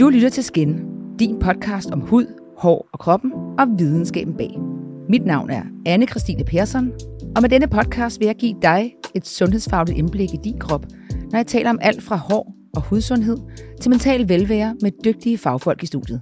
[0.00, 0.78] Du lytter til Skin,
[1.18, 2.26] din podcast om hud,
[2.58, 4.50] hår og kroppen og videnskaben bag.
[5.08, 6.92] Mit navn er anne Christine Persson,
[7.36, 10.86] og med denne podcast vil jeg give dig et sundhedsfagligt indblik i din krop,
[11.30, 13.36] når jeg taler om alt fra hår og hudsundhed
[13.80, 16.20] til mental velvære med dygtige fagfolk i studiet.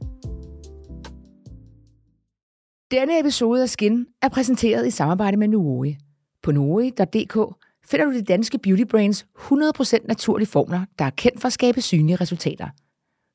[2.91, 5.97] Denne episode af Skin er præsenteret i samarbejde med Nuoi.
[6.43, 7.55] På nuoi.dk
[7.85, 11.81] finder du de danske Beauty Brains 100% naturlige formler, der er kendt for at skabe
[11.81, 12.67] synlige resultater.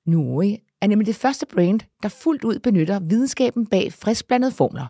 [0.07, 4.87] Nuoi er nemlig det første brand, der fuldt ud benytter videnskaben bag friskblandede formler.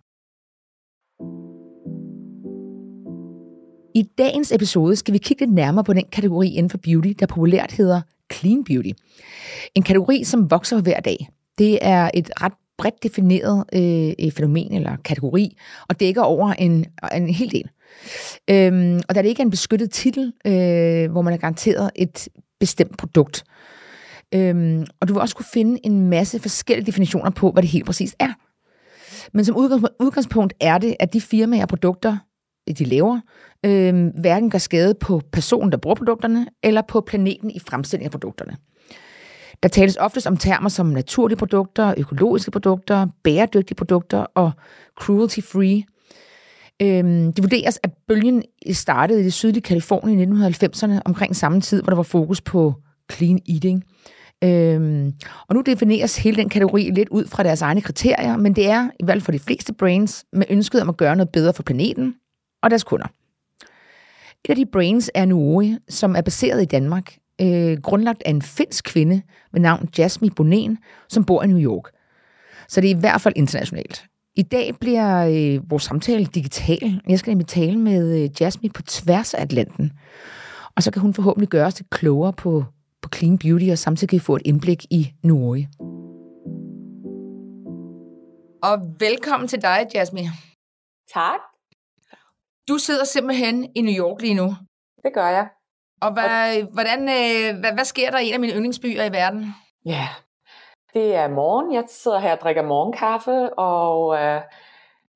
[3.96, 7.26] I dagens episode skal vi kigge lidt nærmere på den kategori inden for beauty, der
[7.26, 8.02] populært hedder
[8.34, 8.90] clean beauty.
[9.76, 11.30] En kategori, som vokser hver dag.
[11.58, 15.58] Det er et ret bredt defineret øh, øh fænomen eller kategori,
[15.90, 17.70] og dækker over en, en hel del.
[18.50, 22.28] Øhm, og da det ikke er en beskyttet titel, øh, hvor man er garanteret et
[22.60, 23.44] bestemt produkt.
[24.34, 27.86] Øhm, og du vil også kunne finde en masse forskellige definitioner på, hvad det helt
[27.86, 28.34] præcis er.
[29.34, 29.56] Men som
[30.00, 32.18] udgangspunkt er det, at de firmaer og produkter,
[32.70, 33.20] øh, de laver,
[33.66, 38.12] øhm, hverken gør skade på personen, der bruger produkterne, eller på planeten i fremstilling af
[38.12, 38.58] produkterne.
[39.64, 44.52] Der tales oftest om termer som naturlige produkter, økologiske produkter, bæredygtige produkter og
[45.02, 45.84] cruelty-free.
[46.82, 51.82] Øhm, det vurderes, at bølgen startede i det sydlige Kalifornien i 1990'erne, omkring samme tid,
[51.82, 52.74] hvor der var fokus på
[53.12, 53.84] clean eating.
[54.44, 55.14] Øhm,
[55.48, 58.90] og nu defineres hele den kategori lidt ud fra deres egne kriterier, men det er,
[59.00, 61.64] i hvert fald for de fleste brains, med ønsket om at gøre noget bedre for
[61.64, 62.16] planeten
[62.64, 63.08] og deres kunder.
[64.46, 68.42] Et af de brains er Nuoi, som er baseret i Danmark, øh, grundlagt af en
[68.42, 69.22] finsk kvinde
[69.54, 70.78] med navn Jasmine Bonen,
[71.10, 71.84] som bor i New York.
[72.68, 74.06] Så det er i hvert fald internationalt.
[74.36, 77.02] I dag bliver øh, vores samtale digital.
[77.10, 79.92] Jeg skal nemlig tale med øh, Jasmine på tværs af Atlanten.
[80.76, 82.66] Og så kan hun forhåbentlig gøre os lidt klogere på
[83.16, 85.68] clean beauty, og samtidig få et indblik i Nuoi.
[88.64, 90.30] Og velkommen til dig, Jasmine.
[91.14, 91.40] Tak.
[92.70, 94.48] Du sidder simpelthen i New York lige nu.
[95.04, 95.50] Det gør jeg.
[96.02, 99.46] Og hvad, hvordan, øh, hvad, hvad sker der i en af mine yndlingsbyer i verden?
[99.86, 100.08] Ja,
[100.94, 101.74] det er morgen.
[101.74, 104.42] Jeg sidder her og drikker morgenkaffe, og, øh,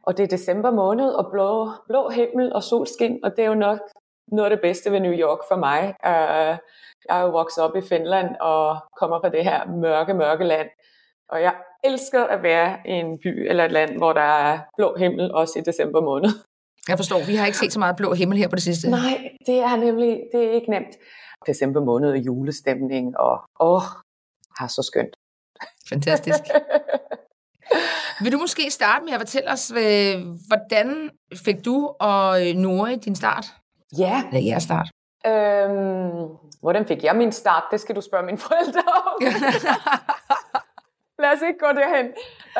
[0.03, 3.55] og det er december måned, og blå, blå himmel og solskin, og det er jo
[3.55, 3.79] nok
[4.27, 5.95] noget af det bedste ved New York for mig.
[6.05, 6.57] Øh,
[7.09, 10.67] jeg er jo vokset op i Finland og kommer fra det her mørke, mørke land.
[11.29, 14.95] Og jeg elsker at være i en by eller et land, hvor der er blå
[14.97, 16.29] himmel, også i december måned.
[16.87, 18.89] Jeg forstår, vi har ikke set så meget blå himmel her på det sidste.
[18.89, 20.95] Nej, det er nemlig det er ikke nemt.
[21.47, 23.81] December måned er julestemning, og åh,
[24.59, 25.15] har så skønt.
[25.89, 26.39] Fantastisk.
[28.21, 30.15] Vil du måske starte med at fortælle os, øh,
[30.47, 31.09] hvordan
[31.45, 33.45] fik du og øh, Nore din start?
[33.97, 34.23] Ja.
[34.27, 34.89] Eller jeres start?
[35.27, 37.63] Øhm, hvordan fik jeg min start?
[37.71, 39.17] Det skal du spørge mine forældre om.
[41.21, 42.07] Lad os ikke gå derhen.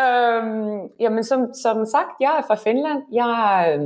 [0.04, 3.02] Øhm, jamen, som, som sagt, jeg er fra Finland.
[3.12, 3.32] Jeg
[3.72, 3.82] øh,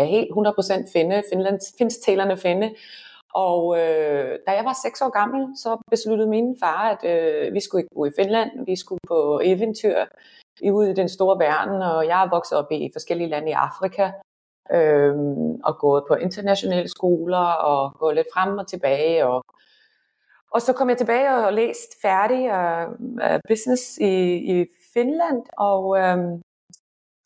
[0.00, 0.30] er helt
[0.88, 2.74] 100% finde, Finlands, finsktalende finde.
[3.34, 7.60] Og øh, da jeg var 6 år gammel, så besluttede min far, at øh, vi
[7.60, 8.50] skulle ikke bo i Finland.
[8.66, 9.96] Vi skulle på eventyr
[10.72, 14.10] ud i den store verden, og jeg er vokset op i forskellige lande i Afrika
[14.72, 15.14] øh,
[15.64, 19.26] og gået på internationale skoler og gået lidt frem og tilbage.
[19.26, 19.44] Og,
[20.50, 26.18] og så kom jeg tilbage og læst færdig uh, business i, i Finland og, øh,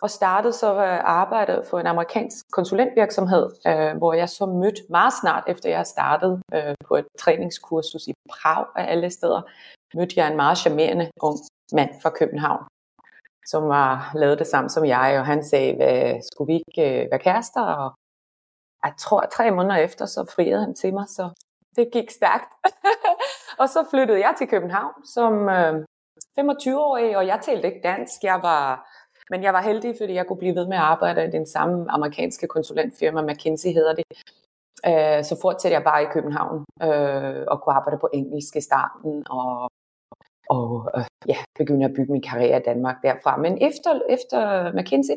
[0.03, 0.69] og startede så
[1.05, 6.41] arbejdet for en amerikansk konsulentvirksomhed, øh, hvor jeg så mødte meget snart efter jeg startede
[6.55, 9.43] øh, på et træningskursus i Prag af alle steder,
[9.95, 11.39] mødte jeg en meget charmerende ung
[11.73, 12.65] mand fra København,
[13.51, 17.11] som var lavet det samme som jeg, og han sagde, hvad, skulle vi ikke øh,
[17.11, 17.63] være kærester?
[17.63, 17.91] Og
[18.85, 21.31] jeg tror, at tre måneder efter, så friede han til mig, så
[21.77, 22.53] det gik stærkt.
[23.61, 25.85] og så flyttede jeg til København som øh,
[26.41, 28.23] 25-årig, og jeg talte ikke dansk.
[28.23, 28.89] Jeg var,
[29.31, 31.91] men jeg var heldig, fordi jeg kunne blive ved med at arbejde i den samme
[31.91, 34.05] amerikanske konsulentfirma, McKinsey hedder det.
[34.87, 39.25] Øh, så fortsatte jeg bare i København øh, og kunne arbejde på engelsk i starten,
[39.31, 39.71] og
[40.57, 43.37] og øh, ja, begynde at bygge min karriere i Danmark derfra.
[43.37, 44.41] Men efter, efter
[44.77, 45.17] McKinsey,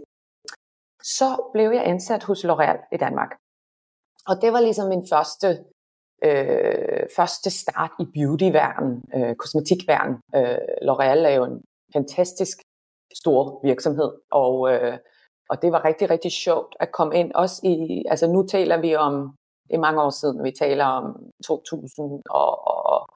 [1.04, 3.32] så blev jeg ansat hos L'Oréal i Danmark.
[4.28, 5.48] Og det var ligesom min første,
[6.24, 10.16] øh, første start i beautyverden, øh, kosmetikverden.
[10.36, 11.62] Øh, L'Oréal er jo en
[11.94, 12.58] fantastisk
[13.22, 14.98] stor virksomhed, og, øh,
[15.50, 17.32] og det var rigtig, rigtig sjovt at komme ind.
[17.34, 19.14] Også i, altså nu taler vi om,
[19.68, 21.06] det er mange år siden, vi taler om
[21.46, 23.08] 2000 og, og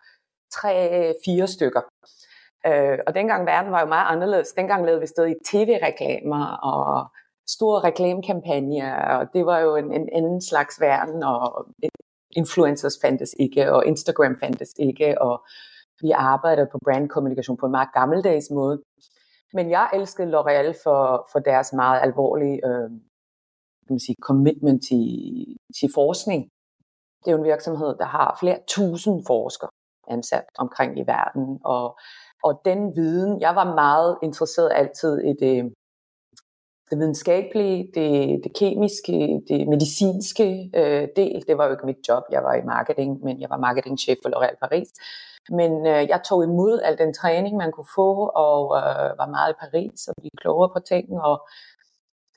[0.58, 1.82] tre-fire stykker.
[2.68, 4.52] Øh, og dengang verden var jo meget anderledes.
[4.52, 7.12] Dengang lavede vi stadig tv-reklamer og
[7.48, 11.68] store reklamekampagner, og det var jo en, en anden slags verden, og
[12.32, 15.46] influencers fandtes ikke, og Instagram fandtes ikke, og
[16.02, 18.82] Vi arbejdede på brandkommunikation på en meget gammeldags måde.
[19.54, 22.90] Men jeg elskede L'Oreal for, for deres meget alvorlige øh,
[23.86, 25.08] kan man sige, commitment til,
[25.80, 26.42] til forskning.
[27.22, 29.70] Det er jo en virksomhed, der har flere tusind forskere
[30.08, 31.98] ansat omkring i verden, og,
[32.44, 35.74] og den viden, jeg var meget interesseret altid i det,
[36.90, 41.44] det videnskabelige, det, det kemiske, det medicinske øh, del.
[41.48, 44.30] Det var jo ikke mit job, jeg var i marketing, men jeg var marketingchef for
[44.30, 44.90] L'Oréal Paris.
[45.50, 49.54] Men øh, jeg tog imod al den træning, man kunne få, og øh, var meget
[49.54, 51.22] i Paris og blev klogere på ting.
[51.22, 51.48] Og,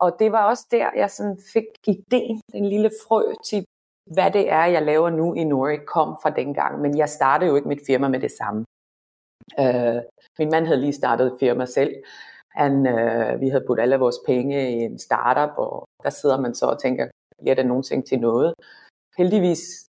[0.00, 3.64] og det var også der, jeg sådan fik ideen, den lille frø til,
[4.10, 6.80] hvad det er, jeg laver nu i Nordic, kom fra dengang.
[6.80, 8.64] Men jeg startede jo ikke mit firma med det samme.
[9.60, 10.02] Øh,
[10.38, 11.94] min mand havde lige startet et firma selv.
[12.50, 16.54] Han, øh, vi havde puttet alle vores penge i en startup, og der sidder man
[16.54, 17.08] så og tænker,
[17.42, 18.54] bliver det nogensinde til noget?
[19.18, 19.88] Heldigvis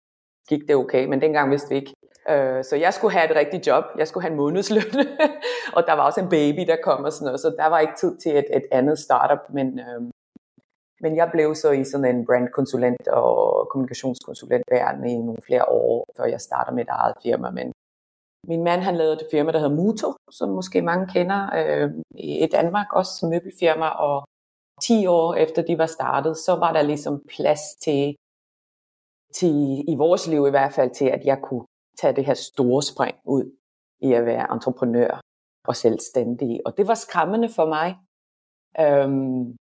[0.49, 1.93] gik det okay, men dengang vidste vi ikke.
[2.29, 3.83] Øh, så jeg skulle have et rigtigt job.
[3.97, 4.91] Jeg skulle have en månedsløn.
[5.75, 7.93] og der var også en baby, der kom og sådan noget, så der var ikke
[7.99, 9.53] tid til et, et andet startup.
[9.53, 10.01] Men, øh,
[11.01, 14.63] men jeg blev så i sådan en brandkonsulent og kommunikationskonsulent
[15.07, 17.49] i nogle flere år, før jeg startede mit eget firma.
[17.51, 17.71] Men
[18.47, 21.91] min mand han lavede et firma, der hedder Muto, som måske mange kender øh,
[22.43, 24.27] i Danmark, også som møbelfirma, og
[24.81, 28.15] 10 år efter de var startet, så var der ligesom plads til,
[29.35, 29.55] til,
[29.87, 31.65] i vores liv i hvert fald, til at jeg kunne
[31.99, 33.45] tage det her store spring ud
[34.01, 35.21] i at være entreprenør
[35.67, 36.61] og selvstændig.
[36.65, 37.97] Og det var skræmmende for mig.
[38.79, 39.57] Øhm,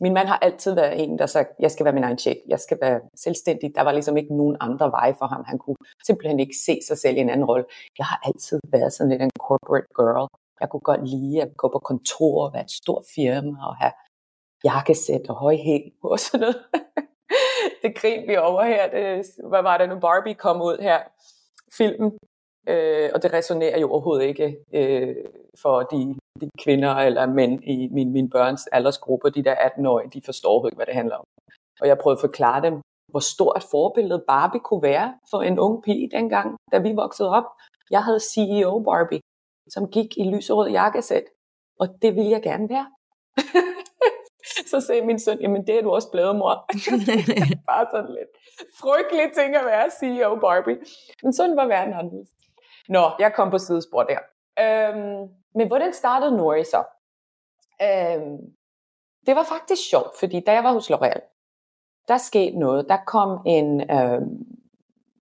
[0.00, 2.60] min mand har altid været en, der sagde, jeg skal være min egen chef, jeg
[2.60, 3.74] skal være selvstændig.
[3.74, 5.44] Der var ligesom ikke nogen andre veje for ham.
[5.46, 5.76] Han kunne
[6.06, 7.64] simpelthen ikke se sig selv i en anden rolle.
[7.98, 10.28] Jeg har altid været sådan lidt en corporate girl.
[10.60, 13.92] Jeg kunne godt lide at gå på kontor og være et stort firma og have
[14.64, 16.56] jakkesæt og høj hæl på og sådan noget.
[17.82, 18.90] det griner vi over her.
[18.90, 19.98] Det, hvad var det nu?
[19.98, 21.00] Barbie kom ud her
[21.78, 22.18] filmen,
[22.68, 25.16] øh, og det resonerer jo overhovedet ikke øh,
[25.62, 30.22] for de, de kvinder eller mænd i min, min børns aldersgruppe, de der 18-årige, de
[30.24, 31.24] forstår ikke, hvad det handler om.
[31.80, 32.74] Og jeg prøvede at forklare dem,
[33.10, 37.44] hvor stort forbillede Barbie kunne være for en ung pige dengang, da vi voksede op.
[37.90, 39.20] Jeg havde CEO Barbie,
[39.68, 41.24] som gik i lyserød jakkesæt,
[41.80, 42.86] og det ville jeg gerne være.
[44.70, 46.54] så sagde min søn, jamen det er du også blevet, mor.
[47.70, 48.32] Bare sådan lidt
[48.80, 50.78] frygtelig ting at være CEO Barbie.
[51.22, 52.30] Men sådan var verden anderledes.
[52.88, 54.18] Nå, jeg kom på sidespor der.
[54.62, 56.84] Øhm, men hvordan startede Nori så?
[57.82, 58.38] Øhm,
[59.26, 61.22] det var faktisk sjovt, fordi da jeg var hos L'Oreal,
[62.08, 62.88] der skete noget.
[62.88, 64.60] Der kom en øhm,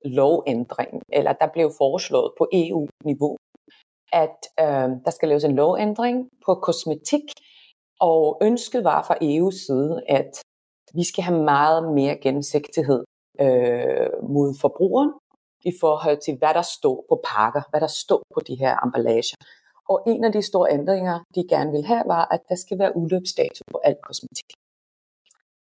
[0.05, 3.37] lovændring, eller der blev foreslået på EU-niveau,
[4.13, 7.23] at øhm, der skal laves en lovændring på kosmetik,
[7.99, 10.31] og ønsket var fra EU's side, at
[10.93, 13.03] vi skal have meget mere gennemsigtighed
[13.41, 15.13] øh, mod forbrugeren
[15.65, 19.35] i forhold til, hvad der står på pakker, hvad der står på de her emballager.
[19.89, 22.97] Og en af de store ændringer, de gerne vil have, var, at der skal være
[22.97, 24.49] udløbsdato på alt kosmetik.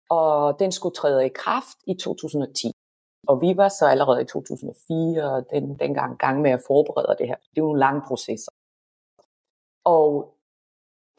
[0.09, 2.71] Og den skulle træde i kraft i 2010.
[3.27, 7.27] Og vi var så allerede i 2004, og den, dengang gang med at forberede det
[7.27, 7.35] her.
[7.35, 8.49] Det er jo en lang proces.
[9.85, 10.33] Og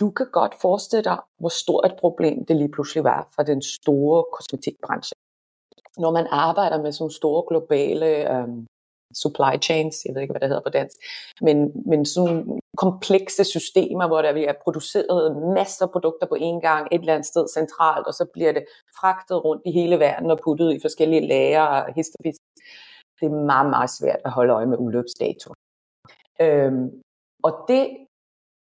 [0.01, 3.63] du kan godt forestille dig, hvor stort et problem det lige pludselig var for den
[3.63, 5.15] store kosmetikbranche.
[5.99, 8.67] Når man arbejder med sådan store globale øhm,
[9.15, 10.97] supply chains, jeg ved ikke, hvad det hedder på dansk,
[11.41, 16.89] men, men sådan komplekse systemer, hvor der er produceret masser af produkter på én gang,
[16.93, 18.65] et eller andet sted centralt, og så bliver det
[19.01, 21.95] fragtet rundt i hele verden og puttet i forskellige lager og
[23.21, 25.49] Det er meget, meget svært at holde øje med udløbsdato.
[26.41, 27.03] Øhm,
[27.43, 27.85] og det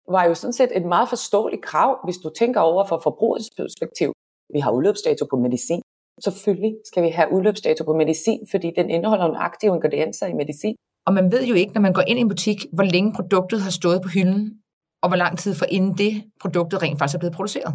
[0.07, 4.13] var jo sådan set et meget forståeligt krav, hvis du tænker over fra forbrugets perspektiv.
[4.53, 5.81] Vi har udløbsdato på medicin.
[6.23, 10.75] Selvfølgelig skal vi have udløbsdato på medicin, fordi den indeholder nogle aktive ingredienser i medicin.
[11.07, 13.61] Og man ved jo ikke, når man går ind i en butik, hvor længe produktet
[13.61, 14.61] har stået på hylden,
[15.03, 17.73] og hvor lang tid for inden det produktet rent faktisk er blevet produceret.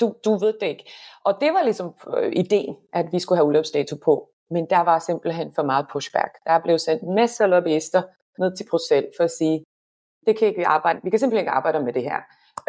[0.00, 0.84] Du, du ved det ikke.
[1.24, 4.28] Og det var ligesom øh, ideen, at vi skulle have udløbsdato på.
[4.50, 6.32] Men der var simpelthen for meget pushback.
[6.46, 8.02] Der blev sendt masser af lobbyister
[8.38, 9.64] ned til Bruxelles for at sige,
[10.26, 12.18] det kan ikke vi arbejde, vi kan simpelthen ikke arbejde med det her.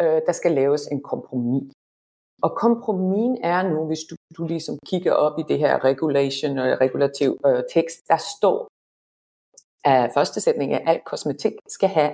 [0.02, 1.72] Øh, der skal laves en kompromis.
[2.42, 6.80] Og kompromis er nu, hvis du, du ligesom kigger op i det her regulation og
[6.80, 8.68] regulativ øh, tekst, der står,
[9.84, 12.12] at første sætning af alt kosmetik skal have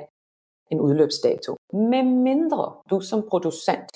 [0.71, 1.57] en udløbsdato.
[1.73, 3.91] Med mindre du som producent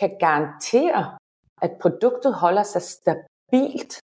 [0.00, 1.18] kan garantere,
[1.62, 3.94] at produktet holder sig stabilt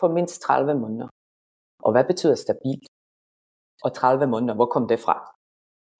[0.00, 1.08] for mindst 30 måneder.
[1.82, 2.88] Og hvad betyder stabilt?
[3.84, 5.16] Og 30 måneder, hvor kom det fra?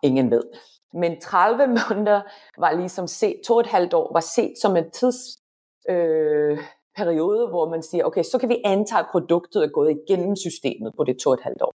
[0.02, 0.44] Ingen ved.
[0.92, 2.20] Men 30 måneder
[2.58, 5.42] var ligesom set, to og et halvt år var set som en tidsperiode,
[5.88, 6.58] øh,
[6.96, 10.92] periode, hvor man siger, okay, så kan vi antage, at produktet er gået igennem systemet
[10.96, 11.72] på det to og et halvt år.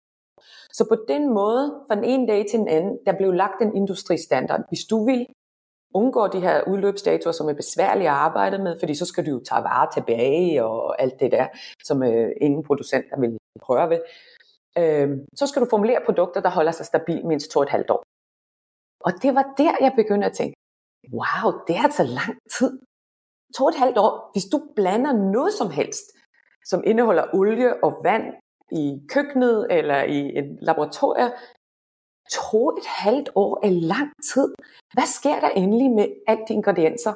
[0.72, 3.76] Så på den måde, fra den ene dag til den anden, der blev lagt en
[3.76, 4.60] industristandard.
[4.68, 5.26] Hvis du vil
[5.94, 9.40] undgå de her udløbsdatoer, som er besværlige at arbejde med, fordi så skal du jo
[9.48, 11.46] tage varer tilbage og alt det der,
[11.84, 14.00] som øh, ingen producenter vil prøve ved.
[14.78, 17.90] Øh, så skal du formulere produkter, der holder sig stabil mindst to og et halvt
[17.90, 18.02] år.
[19.08, 20.54] Og det var der, jeg begyndte at tænke,
[21.18, 22.70] wow, det er taget lang tid.
[23.56, 26.06] To og et halvt år, hvis du blander noget som helst,
[26.70, 28.26] som indeholder olie og vand
[28.82, 28.84] i
[29.14, 31.30] køkkenet eller i et laboratorium,
[32.32, 34.48] to et halvt år er lang tid.
[34.94, 37.14] Hvad sker der endelig med alle de ingredienser,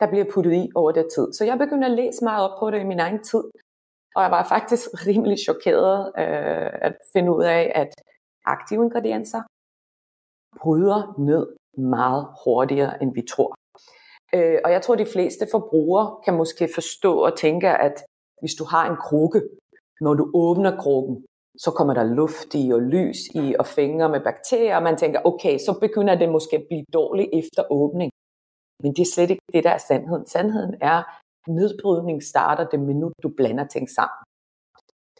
[0.00, 1.32] der bliver puttet i over det tid?
[1.32, 3.44] Så jeg begyndte at læse meget op på det i min egen tid,
[4.14, 7.92] og jeg var faktisk rimelig chokeret øh, at finde ud af, at
[8.44, 9.42] aktive ingredienser
[10.58, 11.46] bryder ned
[11.78, 13.54] meget hurtigere, end vi tror.
[14.34, 18.04] Øh, og jeg tror, de fleste forbrugere kan måske forstå og tænke, at
[18.40, 19.42] hvis du har en krukke,
[20.00, 21.24] når du åbner krukken,
[21.58, 25.20] så kommer der luft i og lys i og fingre med bakterier, og man tænker,
[25.24, 28.10] okay, så begynder det måske at blive dårligt efter åbning.
[28.82, 30.26] Men det er slet ikke det, der er sandheden.
[30.26, 31.02] Sandheden er,
[31.48, 34.24] nedbrydning starter det minut, du blander ting sammen.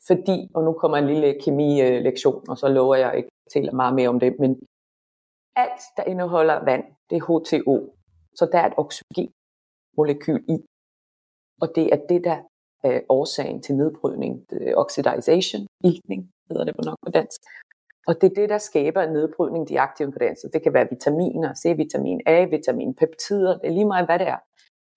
[0.06, 4.08] Fordi, og nu kommer en lille kemilektion, og så lover jeg ikke til meget mere
[4.08, 4.60] om det, men
[5.56, 7.76] alt, der indeholder vand, det er H2O.
[8.34, 10.56] Så der er et oxygenmolekyl i.
[11.62, 12.38] Og det er det, der
[12.84, 14.46] er øh, årsagen til nedbrydning.
[14.52, 17.40] Øh, oxidization, iltning, hedder det på nok på dansk.
[18.08, 20.48] Og det er det, der skaber nedbrydning, de aktive ingredienser.
[20.48, 24.40] Det kan være vitaminer, C-vitamin A, vitamin, peptider, det er lige meget, hvad det er.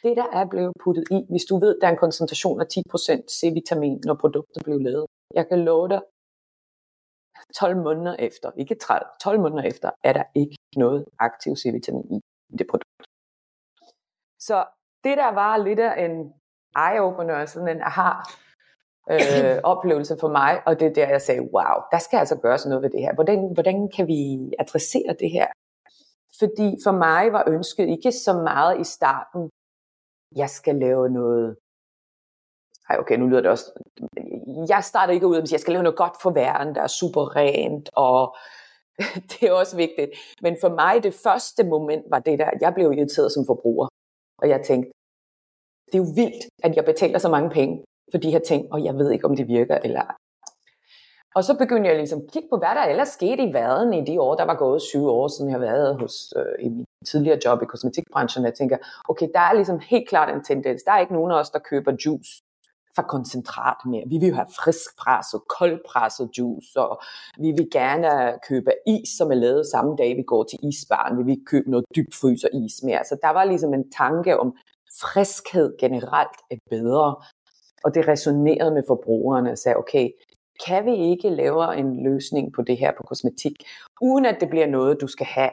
[0.03, 3.25] Det, der er blevet puttet i, hvis du ved, der er en koncentration af 10%
[3.37, 5.05] C-vitamin, når produktet bliver lavet.
[5.33, 6.01] Jeg kan love dig,
[7.55, 12.19] 12 måneder efter, ikke 30, 12 måneder efter, er der ikke noget aktiv C-vitamin i,
[12.57, 13.03] det produkt.
[14.39, 14.65] Så
[15.03, 16.33] det der var lidt af en
[16.77, 18.11] eye-opener, sådan en aha
[19.11, 22.65] øh, oplevelse for mig, og det er der, jeg sagde, wow, der skal altså gøres
[22.65, 23.13] noget ved det her.
[23.13, 25.47] Hvordan, hvordan kan vi adressere det her?
[26.39, 29.49] Fordi for mig var ønsket ikke så meget i starten,
[30.35, 31.57] jeg skal lave noget
[32.89, 33.65] ej, okay, nu lyder det også...
[34.67, 37.35] Jeg starter ikke ud at jeg skal lave noget godt for verden, der er super
[37.35, 38.35] rent, og
[39.29, 40.11] det er også vigtigt.
[40.41, 43.87] Men for mig, det første moment var det der, jeg blev irriteret som forbruger.
[44.41, 44.91] Og jeg tænkte,
[45.85, 48.83] det er jo vildt, at jeg betaler så mange penge for de her ting, og
[48.83, 50.15] jeg ved ikke, om det virker eller ej.
[51.35, 54.05] Og så begyndte jeg ligesom at kigge på, hvad der ellers skete i verden i
[54.05, 56.85] de år, der var gået syv år siden jeg har været hos, øh, i min
[57.05, 58.45] tidligere job i kosmetikbranchen.
[58.45, 58.77] Jeg tænker,
[59.09, 60.83] okay, der er ligesom helt klart en tendens.
[60.83, 62.41] Der er ikke nogen af os, der køber juice
[62.95, 64.03] fra koncentrat mere.
[64.07, 67.01] Vi vil jo have friskpresset, koldpresset juice, og
[67.39, 71.17] vi vil gerne købe is, som er lavet samme dag, vi går til isbaren.
[71.17, 73.03] Vi vil købe noget dybfryser is mere.
[73.03, 74.55] Så der var ligesom en tanke om,
[75.01, 77.15] friskhed generelt er bedre.
[77.83, 80.09] Og det resonerede med forbrugerne og sagde, okay,
[80.65, 83.55] kan vi ikke lave en løsning på det her på kosmetik,
[84.01, 85.51] uden at det bliver noget, du skal have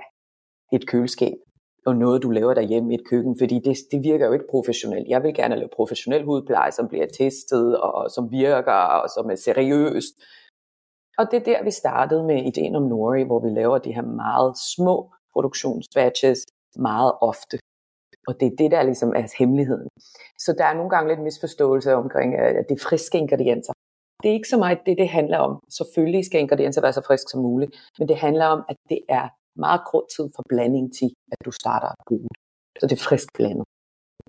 [0.72, 1.34] et køleskab
[1.86, 5.08] og noget, du laver derhjemme i et køkken, fordi det, det virker jo ikke professionelt.
[5.08, 9.34] Jeg vil gerne lave professionel hudpleje, som bliver testet, og som virker, og som er
[9.34, 10.14] seriøst.
[11.18, 14.02] Og det er der, vi startede med ideen om Nori, hvor vi laver de her
[14.02, 16.38] meget små produktionsbatches
[16.76, 17.58] meget ofte.
[18.28, 19.88] Og det er det, der ligesom er hemmeligheden.
[20.38, 23.72] Så der er nogle gange lidt misforståelse omkring, at det er friske ingredienser.
[24.22, 25.60] Det er ikke så meget det, det handler om.
[25.78, 29.28] Selvfølgelig skal ingredienser være så friske som muligt, men det handler om, at det er
[29.56, 32.40] meget kort tid fra blanding til, at du starter at bruge det.
[32.80, 33.64] Så det er frisk blandet.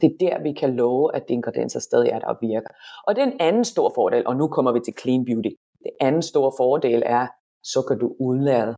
[0.01, 2.71] Det er der, vi kan love, at de ingredienser stadig er der og virker.
[3.07, 5.51] Og den anden stor fordel, og nu kommer vi til clean beauty.
[5.83, 7.27] Det anden store fordel er,
[7.63, 8.75] så kan du udlade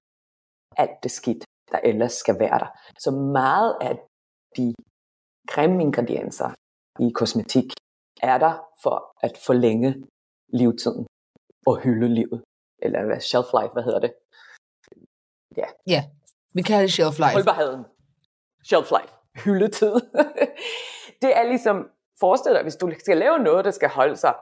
[0.78, 2.70] alt det skidt, der ellers skal være der.
[3.00, 3.94] Så meget af
[4.58, 4.74] de
[5.52, 6.50] creme ingredienser
[7.00, 7.70] i kosmetik
[8.22, 9.90] er der for at forlænge
[10.48, 11.06] livtiden
[11.68, 12.44] og hylde livet.
[12.82, 14.14] Eller hvad, shelf life, hvad hedder det?
[15.58, 15.68] Ja.
[15.88, 16.02] ja,
[16.54, 17.34] vi kalder det shelf life.
[17.34, 17.86] Holdbarheden.
[18.64, 19.14] Shelf life.
[19.46, 19.94] Hyldetid.
[21.22, 24.34] det er ligesom, forestil dig, hvis du skal lave noget, der skal holde sig,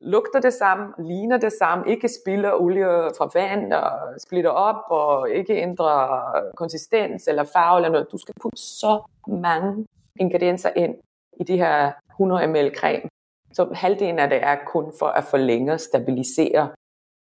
[0.00, 2.84] lugter det samme, ligner det samme, ikke spilder olie
[3.18, 6.22] fra vand og splitter op og ikke ændrer
[6.56, 8.12] konsistens eller farve eller noget.
[8.12, 9.86] Du skal putte så mange
[10.20, 10.94] ingredienser ind
[11.40, 13.08] i de her 100 ml creme.
[13.52, 16.70] Så halvdelen af det er kun for at forlænge, stabilisere,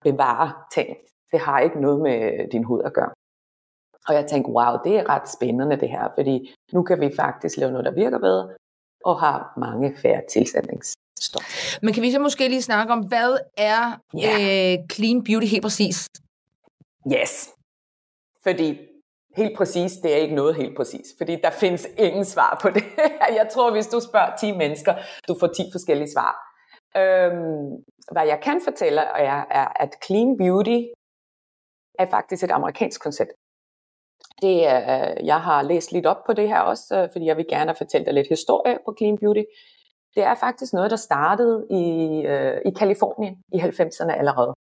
[0.03, 0.97] bevare ting.
[1.31, 3.11] Det har ikke noget med din hud at gøre.
[4.07, 7.57] Og jeg tænkte, wow, det er ret spændende det her, fordi nu kan vi faktisk
[7.57, 8.49] lave noget, der virker bedre,
[9.05, 11.79] og har mange færre tilsætningsstoffer.
[11.81, 14.73] Men kan vi så måske lige snakke om, hvad er yeah.
[14.73, 16.09] øh, clean beauty helt præcis?
[17.13, 17.49] Yes.
[18.43, 18.77] Fordi
[19.37, 22.83] helt præcis, det er ikke noget helt præcis, fordi der findes ingen svar på det.
[23.39, 24.95] jeg tror, hvis du spørger 10 mennesker,
[25.27, 26.33] du får 10 forskellige svar.
[26.97, 30.79] Øhm, hvad jeg kan fortælle er, er, at clean beauty
[31.99, 33.31] er faktisk et amerikansk koncept.
[34.41, 37.37] Det er, øh, jeg har læst lidt op på det her også, øh, fordi jeg
[37.37, 39.43] vil gerne fortælle dig lidt historie på Clean Beauty.
[40.15, 41.85] Det er faktisk noget, der startede i,
[42.25, 44.53] øh, i Kalifornien i 90'erne allerede.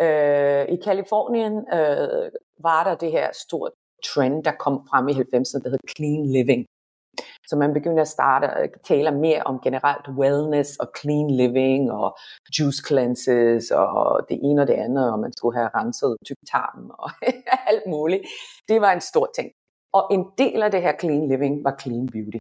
[0.00, 3.72] Øh, I Kalifornien øh, var der det her stort
[4.04, 6.66] trend, der kom frem i 90'erne, der hed clean living.
[7.52, 12.16] Så man begynder at starte at tale mere om generelt wellness og clean living og
[12.58, 17.10] juice cleanses og det ene og det andet, og man skulle have renset tyktarmen og
[17.70, 18.22] alt muligt.
[18.68, 19.48] Det var en stor ting.
[19.92, 22.38] Og en del af det her clean living var clean beauty.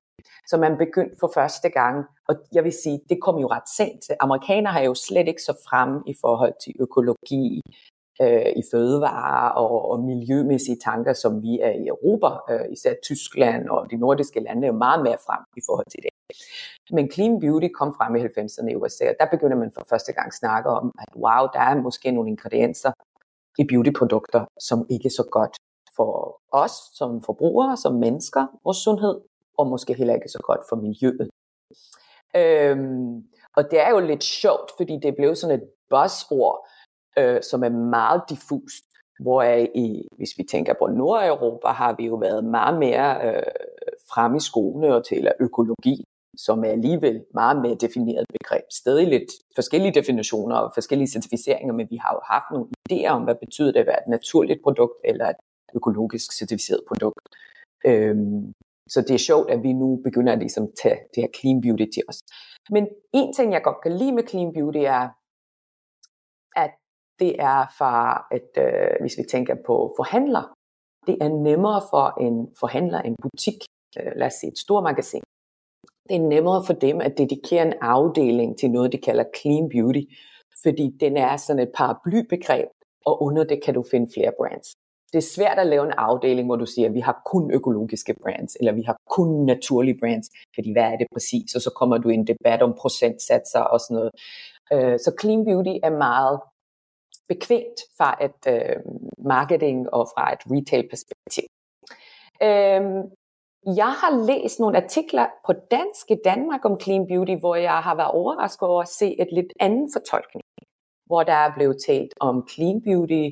[0.48, 4.04] Så man begyndte for første gang, og jeg vil sige, det kom jo ret sent.
[4.20, 7.62] Amerikanere har jo slet ikke så frem i forhold til økologi,
[8.22, 13.70] øh, i fødevarer og, og miljømæssige tanker, som vi er i Europa, øh, især Tyskland
[13.70, 16.12] og de nordiske lande, er jo meget mere frem i forhold til det.
[16.92, 20.14] Men clean beauty kom frem i 90'erne i USA, og der begynder man for første
[20.14, 22.92] gang at snakke om, at wow, der er måske nogle ingredienser
[23.58, 25.56] i beautyprodukter, som ikke er så godt
[25.96, 29.22] for os som forbrugere, som mennesker, vores sundhed,
[29.58, 31.30] og måske heller ikke så godt for miljøet.
[32.36, 33.24] Øhm,
[33.56, 36.68] og det er jo lidt sjovt, fordi det blev sådan et buzzord,
[37.20, 38.84] øh, som er meget diffust.
[39.20, 39.44] Hvor
[39.76, 43.44] i, hvis vi tænker på Nordeuropa, har vi jo været meget mere øh,
[44.14, 46.04] frem i skoene og taler økologi,
[46.38, 48.64] som er alligevel meget mere defineret begreb.
[48.72, 53.24] Stadig lidt forskellige definitioner og forskellige certificeringer, men vi har jo haft nogle idéer om,
[53.24, 55.36] hvad betyder det at være et naturligt produkt eller et
[55.76, 57.20] økologisk certificeret produkt.
[57.86, 58.54] Øhm,
[58.90, 61.86] så det er sjovt, at vi nu begynder at ligesom tage det her clean beauty
[61.94, 62.20] til os.
[62.70, 65.10] Men en ting, jeg godt kan lide med clean beauty, er,
[67.22, 67.96] det er fra,
[68.38, 70.54] at øh, hvis vi tænker på forhandler,
[71.08, 73.60] det er nemmere for en forhandler, en butik,
[74.00, 75.24] øh, lad os sige et stort magasin,
[76.10, 80.04] det er nemmere for dem at dedikere en afdeling til noget, de kalder clean beauty,
[80.64, 82.68] fordi den er sådan et paraplybegreb,
[83.06, 84.68] og under det kan du finde flere brands.
[85.12, 88.14] Det er svært at lave en afdeling, hvor du siger, at vi har kun økologiske
[88.24, 91.56] brands, eller vi har kun naturlige brands, fordi hvad er det præcis?
[91.56, 94.12] Og så kommer du i en debat om procentsatser og sådan noget.
[94.74, 96.40] Øh, så clean beauty er meget
[97.34, 98.78] bekvemt fra et øh,
[99.34, 101.48] marketing og fra et retail perspektiv.
[102.48, 103.02] Øhm,
[103.82, 107.96] jeg har læst nogle artikler på dansk i Danmark om clean beauty, hvor jeg har
[107.96, 110.44] været overrasket over at se et lidt anden fortolkning,
[111.06, 113.26] hvor der er blevet talt om clean beauty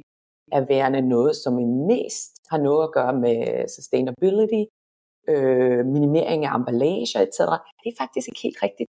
[0.51, 1.53] er værende noget, som
[1.91, 4.63] mest har noget at gøre med sustainability,
[5.29, 7.39] øh, minimering af emballage, etc.
[7.81, 8.89] Det er faktisk ikke helt rigtigt.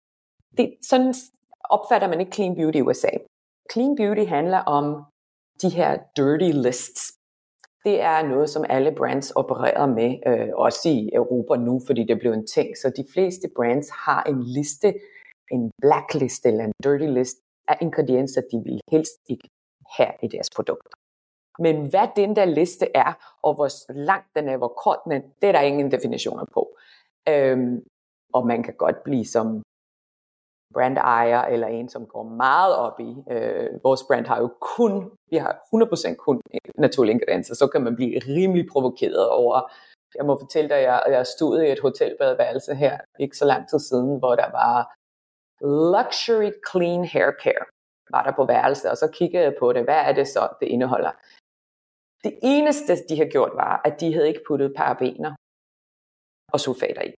[0.58, 1.14] Det, sådan
[1.76, 3.12] opfatter man ikke clean beauty i USA.
[3.72, 5.04] Clean beauty handler om
[5.62, 7.12] de her dirty lists.
[7.84, 12.18] Det er noget, som alle brands opererer med, øh, også i Europa nu, fordi det
[12.18, 12.76] blev en ting.
[12.76, 14.94] Så de fleste brands har en liste,
[15.50, 17.36] en blacklist eller en dirty list
[17.68, 19.48] af ingredienser, de vil helst ikke
[19.96, 20.90] have i deres produkter.
[21.58, 25.20] Men hvad den der liste er, og hvor lang den er, hvor kort den er,
[25.40, 26.76] det er der ingen definitioner på.
[27.28, 27.80] Øhm,
[28.32, 29.62] og man kan godt blive som
[30.74, 33.16] brandejer eller en, som går meget op i.
[33.30, 36.40] Øh, vores brand har jo kun, vi har 100% kun
[36.78, 39.70] naturlige ingredienser, så kan man blive rimelig provokeret over,
[40.14, 43.68] jeg må fortælle dig, at jeg, jeg stod i et hotelbadværelse her, ikke så lang
[43.68, 44.76] tid siden, hvor der var
[45.94, 47.64] luxury clean hair care,
[48.10, 50.66] var der på værelset, og så kiggede jeg på det, hvad er det så, det
[50.66, 51.12] indeholder?
[52.24, 55.34] Det eneste, de har gjort, var, at de havde ikke puttet parabener
[56.52, 57.10] og sulfater i.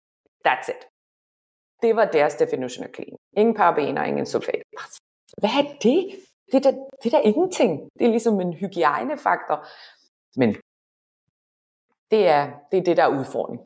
[0.46, 0.80] That's it.
[1.82, 3.16] Det var deres definition af clean.
[3.36, 4.62] Ingen parabener, ingen sulfat.
[5.38, 6.06] Hvad er det?
[6.52, 7.80] Det er, da, det er da ingenting.
[7.98, 9.66] Det er ligesom en hygiejnefaktor.
[10.36, 10.56] Men
[12.10, 13.60] det er det, er det der er udfordring.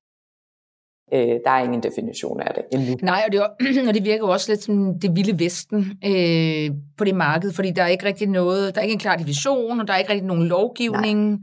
[1.12, 2.96] Øh, der er ingen definition af det endnu.
[3.03, 3.40] Nej, og det,
[3.88, 7.70] og det virker jo også lidt som det vilde vesten øh, på det marked, fordi
[7.70, 10.11] der er ikke rigtig noget, der er ikke en klar definition, og der er ikke
[10.11, 11.38] rigtig nogen lovgivning, Nej.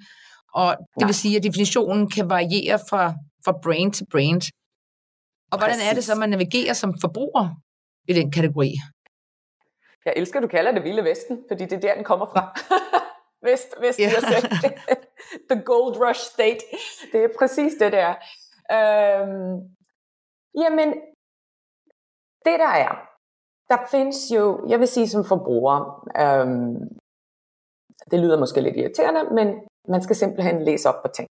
[0.53, 1.07] og det Nej.
[1.07, 3.13] vil sige, at definitionen kan variere fra,
[3.45, 4.41] fra brand til brand.
[5.51, 5.89] Og hvordan Præcis.
[5.89, 7.45] er det så, man navigerer som forbruger
[8.07, 8.71] i den kategori?
[10.05, 12.43] Jeg elsker, at du kalder det Vilde Vesten, fordi det er der, den kommer fra.
[13.47, 14.11] Vest, Vest, yeah.
[15.49, 16.61] The Gold Rush State.
[17.11, 18.09] Det er præcis det der.
[18.77, 19.53] Øhm,
[20.61, 20.89] jamen,
[22.45, 22.93] det der er,
[23.69, 25.77] der findes jo, jeg vil sige som forbruger,
[26.21, 26.75] øhm,
[28.11, 29.47] det lyder måske lidt irriterende, men
[29.87, 31.27] man skal simpelthen læse op på ting.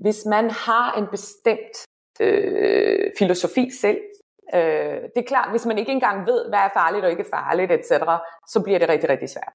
[0.00, 1.76] Hvis man har en bestemt
[2.20, 4.00] øh, filosofi selv.
[4.54, 7.72] Øh, det er klart, hvis man ikke engang ved, hvad er farligt og ikke farligt,
[7.72, 7.86] etc.,
[8.48, 9.52] så bliver det rigtig, rigtig svært.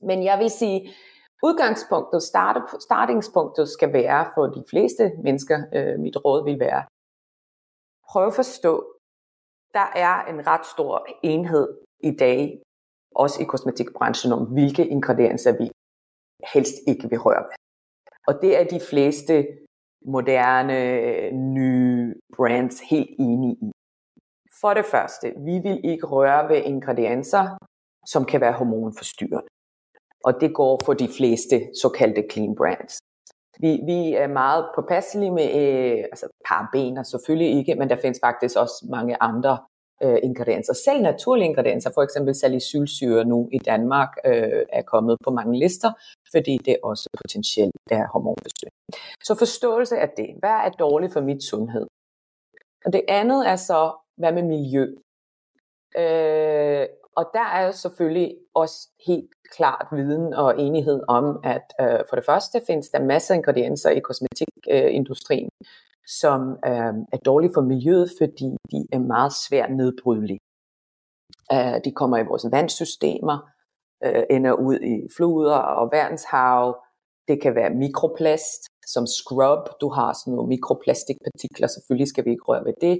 [0.00, 0.94] Men jeg vil sige,
[1.42, 6.84] udgangspunktet, start, startingspunktet skal være for de fleste mennesker, øh, mit råd vil være,
[8.10, 8.92] prøv at forstå,
[9.74, 11.68] der er en ret stor enhed
[12.00, 12.62] i dag,
[13.14, 15.70] også i kosmetikbranchen, om hvilke ingredienser vi
[16.52, 17.56] helst ikke vil røre ved.
[18.28, 19.46] Og det er de fleste
[20.06, 20.78] moderne,
[21.32, 23.70] nye brands helt enige i.
[24.60, 27.56] For det første, vi vil ikke røre ved ingredienser,
[28.06, 29.48] som kan være hormonforstyrrende.
[30.24, 32.98] Og det går for de fleste såkaldte clean brands.
[33.60, 38.56] Vi, vi er meget påpasselige med øh, altså parabener, selvfølgelig ikke, men der findes faktisk
[38.56, 39.58] også mange andre
[40.02, 40.74] øh, ingredienser.
[40.84, 45.90] Selv naturlige ingredienser, for eksempel salicylsyre nu i Danmark, øh, er kommet på mange lister,
[46.34, 48.76] fordi det også potentielt er hormonforstyrrende.
[49.24, 50.28] Så forståelse af det.
[50.38, 51.86] Hvad er dårligt for mit sundhed?
[52.84, 53.80] Og det andet er så,
[54.16, 54.84] hvad med miljø?
[56.02, 56.86] Øh,
[57.16, 62.24] og der er selvfølgelig også helt klart viden og enighed om, at øh, for det
[62.24, 65.66] første findes der masser af ingredienser i kosmetikindustrien, øh,
[66.06, 70.38] som øh, er dårlige for miljøet, fordi de er meget svært nedbrydelige.
[71.52, 73.50] Øh, de kommer i vores vandsystemer,
[74.04, 76.76] øh, ender ud i floder og verdenshav.
[77.28, 79.62] Det kan være mikroplast, som scrub.
[79.80, 82.96] Du har sådan nogle mikroplastikpartikler, selvfølgelig skal vi ikke røre ved det.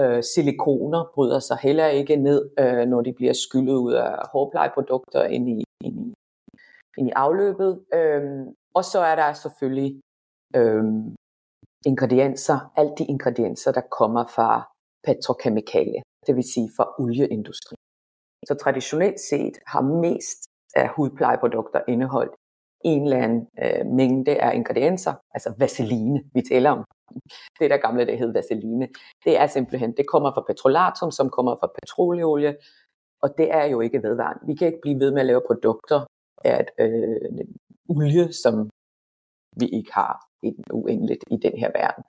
[0.00, 5.24] Øh, silikoner bryder sig heller ikke ned, øh, når de bliver skyllet ud af hårplejeprodukter
[5.24, 6.14] ind i, ind i,
[6.98, 7.84] ind i afløbet.
[7.94, 8.22] Øh,
[8.74, 10.00] og så er der selvfølgelig
[10.56, 10.84] øh,
[11.86, 14.70] ingredienser, alle de ingredienser, der kommer fra
[15.06, 17.89] petrokemikalier, det vil sige fra olieindustrien.
[18.46, 20.38] Så traditionelt set har mest
[20.76, 22.32] af hudplejeprodukter indeholdt
[22.84, 26.84] en eller anden øh, mængde af ingredienser, altså vaseline, vi taler om.
[27.60, 28.88] Det der gamle, det hed vaseline.
[29.24, 32.56] Det er simpelthen, det kommer fra petrolatum, som kommer fra petroleolie,
[33.22, 34.46] og det er jo ikke vedvarende.
[34.46, 36.06] Vi kan ikke blive ved med at lave produkter
[36.44, 37.46] af et, øh,
[37.88, 38.70] olie, som
[39.56, 40.26] vi ikke har
[40.70, 42.04] uendeligt i den her verden.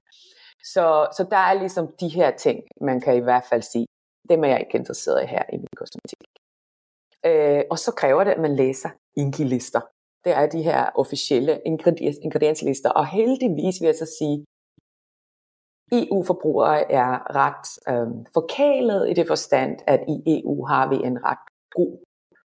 [0.64, 3.86] Så, så der er ligesom de her ting, man kan i hvert fald sige,
[4.30, 6.24] dem er jeg ikke interesseret i her i min kosmetik.
[7.26, 9.82] Øh, og så kræver det, at man læser Inki-lister.
[10.26, 12.90] Det er de her officielle ingrediens- ingredienslister.
[12.90, 14.46] Og heldigvis vil jeg så sige,
[15.92, 21.46] EU-forbrugere er ret øh, forkælet i det forstand, at i EU har vi en ret
[21.76, 21.94] god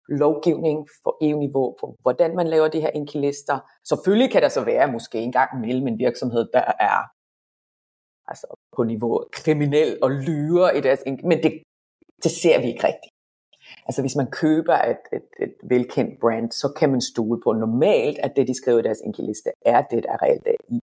[0.08, 3.58] lovgivning for EU-niveau på, hvordan man laver de her inkilister.
[3.88, 6.98] Selvfølgelig kan der så være måske en gang imellem en virksomhed, der er
[8.28, 11.62] altså på niveau kriminel og lyver i deres men det,
[12.22, 13.12] det ser vi ikke rigtigt.
[13.86, 18.18] Altså hvis man køber et, et, et velkendt brand, så kan man stole på normalt,
[18.18, 20.80] at det, de skriver i deres inkiliste, er det, der er reelt er i.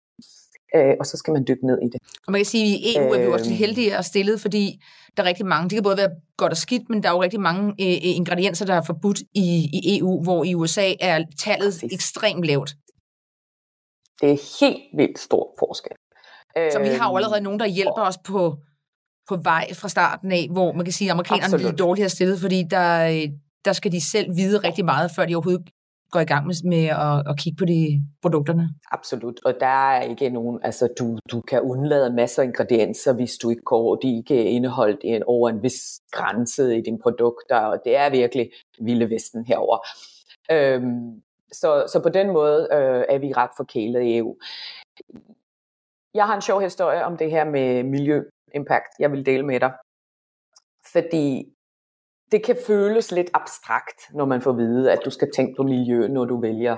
[0.76, 2.02] Øh, og så skal man dykke ned i det.
[2.28, 4.84] Og man kan sige, at i EU er vi også øh, heldige at stillet, fordi
[5.18, 7.22] der er rigtig mange, det kan både være godt og skidt, men der er jo
[7.22, 11.74] rigtig mange øh, ingredienser, der er forbudt i, i EU, hvor i USA er tallet
[11.74, 11.94] Præcis.
[11.94, 12.70] ekstremt lavt.
[14.22, 15.96] Det er helt vildt stor forskel.
[16.56, 18.58] Så vi har jo allerede nogen, der hjælper os på,
[19.30, 22.64] på vej fra starten af, hvor man kan sige, at amerikanerne er dårligere stillet, fordi
[22.64, 23.28] der,
[23.66, 25.70] der skal de selv vide rigtig meget, før de overhovedet
[26.12, 28.70] går i gang med, med at, at kigge på de produkterne.
[28.92, 33.38] Absolut, og der er ikke nogen, altså du, du kan undlade masser af ingredienser, hvis
[33.38, 37.78] du ikke går, de ikke indeholdt en, over en vis grænse i dine produkter, og
[37.86, 39.78] det er virkelig vilde vesten herover.
[40.52, 44.36] Øhm, så, så på den måde øh, er vi ret forkælet i EU.
[46.18, 49.72] Jeg har en sjov historie om det her med miljøimpact, jeg vil dele med dig.
[50.92, 51.54] Fordi
[52.32, 55.64] det kan føles lidt abstrakt, når man får at vide, at du skal tænke på
[55.64, 56.78] miljø, når du vælger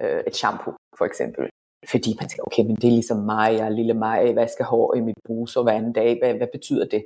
[0.00, 1.50] øh, et shampoo, for eksempel.
[1.90, 4.64] Fordi man tænker, okay, men det er ligesom mig, jeg er lille mig, hvad skal
[4.64, 7.04] hår i mit bruser hver anden dag, hvad, hvad betyder det?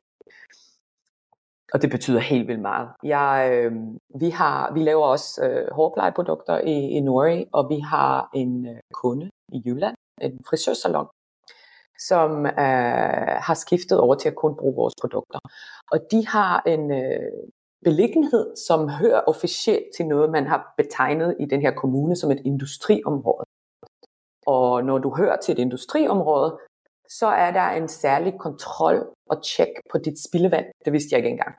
[1.73, 2.89] Og det betyder helt vildt meget.
[3.03, 3.73] Jeg, øh,
[4.21, 8.81] vi, har, vi laver også øh, hårplejeprodukter i, i Norge, og vi har en øh,
[8.95, 11.07] kunde i Jylland, en frisørsalon,
[12.09, 15.39] som øh, har skiftet over til at kun bruge vores produkter.
[15.93, 17.33] Og de har en øh,
[17.85, 22.43] beliggenhed, som hører officielt til noget, man har betegnet i den her kommune som et
[22.45, 23.45] industriområde.
[24.47, 26.59] Og når du hører til et industriområde,
[27.09, 30.67] så er der en særlig kontrol og tjek på dit spildevand.
[30.85, 31.55] Det vidste jeg ikke engang.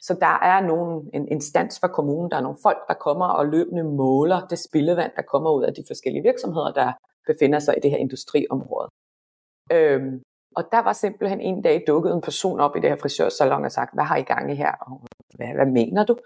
[0.00, 3.46] Så der er nogen, en instans fra kommunen, der er nogle folk, der kommer og
[3.46, 6.92] løbende måler det spildevand, der kommer ud af de forskellige virksomheder, der
[7.26, 8.88] befinder sig i det her industriområde.
[9.72, 10.22] Øhm,
[10.56, 13.72] og der var simpelthen en dag dukket en person op i det her frisørsalon og
[13.72, 14.72] sagt, hvad har I gang i her?
[14.72, 16.16] Og hvad, hvad mener du?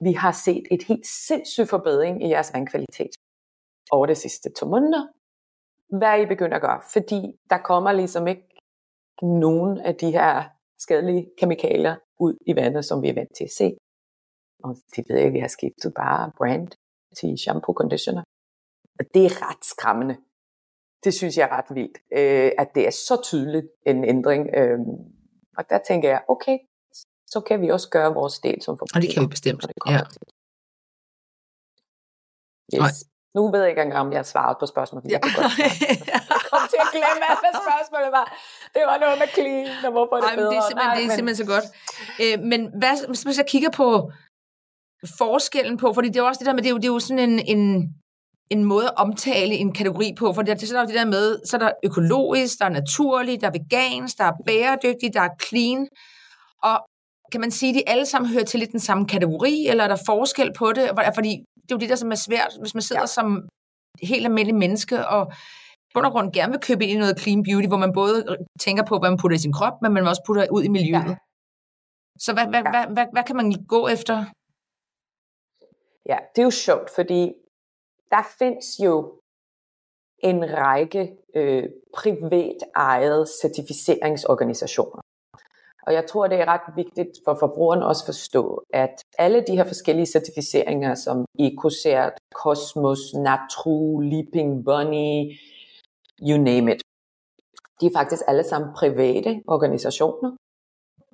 [0.00, 3.10] Vi har set et helt sindssygt forbedring i jeres vandkvalitet
[3.90, 5.06] over de sidste to måneder.
[5.98, 6.80] Hvad er I begyndt at gøre?
[6.92, 8.48] Fordi der kommer ligesom ikke
[9.22, 10.44] nogen af de her
[10.78, 13.76] skadelige kemikalier ud i vandet, som vi er vant til at se.
[14.64, 16.68] Og det ved jeg, vi har skiftet bare brand
[17.18, 18.22] til shampoo conditioner.
[18.98, 20.16] Og det er ret skræmmende
[21.04, 24.42] det synes jeg er ret vildt, øh, at det er så tydeligt en ændring.
[24.56, 24.78] Øh,
[25.58, 26.58] og der tænker jeg, okay,
[27.26, 28.98] så kan vi også gøre vores del som forbrugere.
[28.98, 30.00] Og det kan vi bestemt, ja.
[32.74, 32.96] Yes.
[33.36, 35.04] Nu ved jeg ikke engang, om jeg har svaret på spørgsmålet.
[35.10, 35.18] Ja.
[36.32, 38.26] jeg kom til at glemme, hvad spørgsmålet var.
[38.74, 40.50] Det var noget med clean, og hvorfor det er bedre.
[40.50, 41.66] Det er simpelthen, Nej, det er simpelthen så godt.
[42.22, 43.88] Øh, men hvad, hvis man så kigger på
[45.22, 47.04] forskellen på, fordi det er også det der med, det er jo, det er jo
[47.08, 47.62] sådan en, en,
[48.50, 51.46] en måde at omtale en kategori på, for det er, så er det der med,
[51.46, 55.28] så er der økologisk, der er naturligt, der er vegansk, der er bæredygtig, der er
[55.48, 55.88] clean,
[56.62, 56.76] og
[57.32, 59.88] kan man sige, at de alle sammen hører til i den samme kategori, eller er
[59.88, 60.90] der forskel på det?
[61.14, 63.06] Fordi det er jo det, der som er svært, hvis man sidder ja.
[63.06, 63.48] som
[64.02, 65.32] helt almindelig menneske, og
[65.94, 68.84] bund og grund gerne vil købe ind i noget clean beauty, hvor man både tænker
[68.84, 71.10] på, hvad man putter i sin krop, men man også putter ud i miljøet.
[71.10, 71.16] Ja.
[72.18, 72.70] Så hvad, hvad, ja.
[72.70, 74.14] hvad, hvad, hvad kan man gå efter?
[76.08, 77.32] Ja, det er jo sjovt, fordi
[78.10, 79.20] der findes jo
[80.18, 81.64] en række øh,
[81.96, 85.00] privat ejede certificeringsorganisationer.
[85.86, 89.56] Og jeg tror, det er ret vigtigt for forbrugeren også at forstå, at alle de
[89.56, 95.38] her forskellige certificeringer, som EcoCert, Cosmos, Natru, Leaping Bunny,
[96.28, 96.82] you name it,
[97.80, 100.30] de er faktisk alle sammen private organisationer,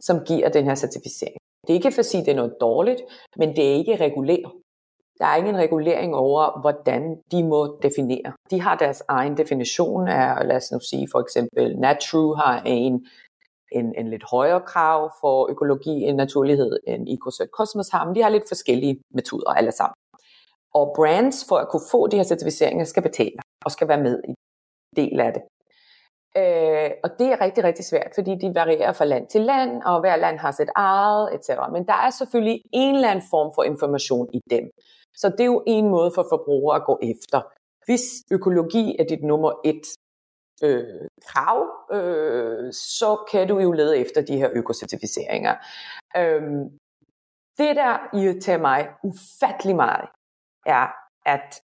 [0.01, 1.41] som giver den her certificering.
[1.67, 3.01] Det er ikke for at sige, at det er noget dårligt,
[3.37, 4.53] men det er ikke reguleret.
[5.21, 7.03] Der er ingen regulering over, hvordan
[7.33, 8.33] de må definere.
[8.51, 13.07] De har deres egen definition af, lad os nu sige for eksempel, Natru har en
[13.73, 18.23] en, en lidt højere krav for økologi en naturlighed end EcoCert Cosmos har, men de
[18.23, 19.95] har lidt forskellige metoder alle sammen.
[20.75, 24.21] Og brands, for at kunne få de her certificeringer, skal betale og skal være med
[24.29, 24.35] i
[24.97, 25.43] del af det.
[26.37, 30.01] Øh, og det er rigtig, rigtig svært, fordi de varierer fra land til land, og
[30.01, 31.49] hver land har sit eget, etc.
[31.73, 34.65] Men der er selvfølgelig en eller anden form for information i dem.
[35.21, 37.41] Så det er jo en måde for forbrugere at gå efter.
[37.87, 39.85] Hvis økologi er dit nummer et
[40.67, 41.61] øh, krav,
[41.97, 45.55] øh, så kan du jo lede efter de her økocertificeringer.
[46.17, 46.43] Øh,
[47.59, 48.81] det, der irriterer mig
[49.11, 50.09] ufattelig meget,
[50.67, 50.87] er,
[51.35, 51.63] at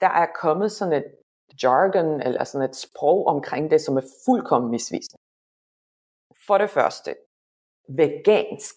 [0.00, 1.08] der er kommet sådan et
[1.62, 5.18] jargon, eller sådan et sprog omkring det, som er fuldkommen misvisende.
[6.46, 7.10] For det første,
[7.88, 8.76] vegansk.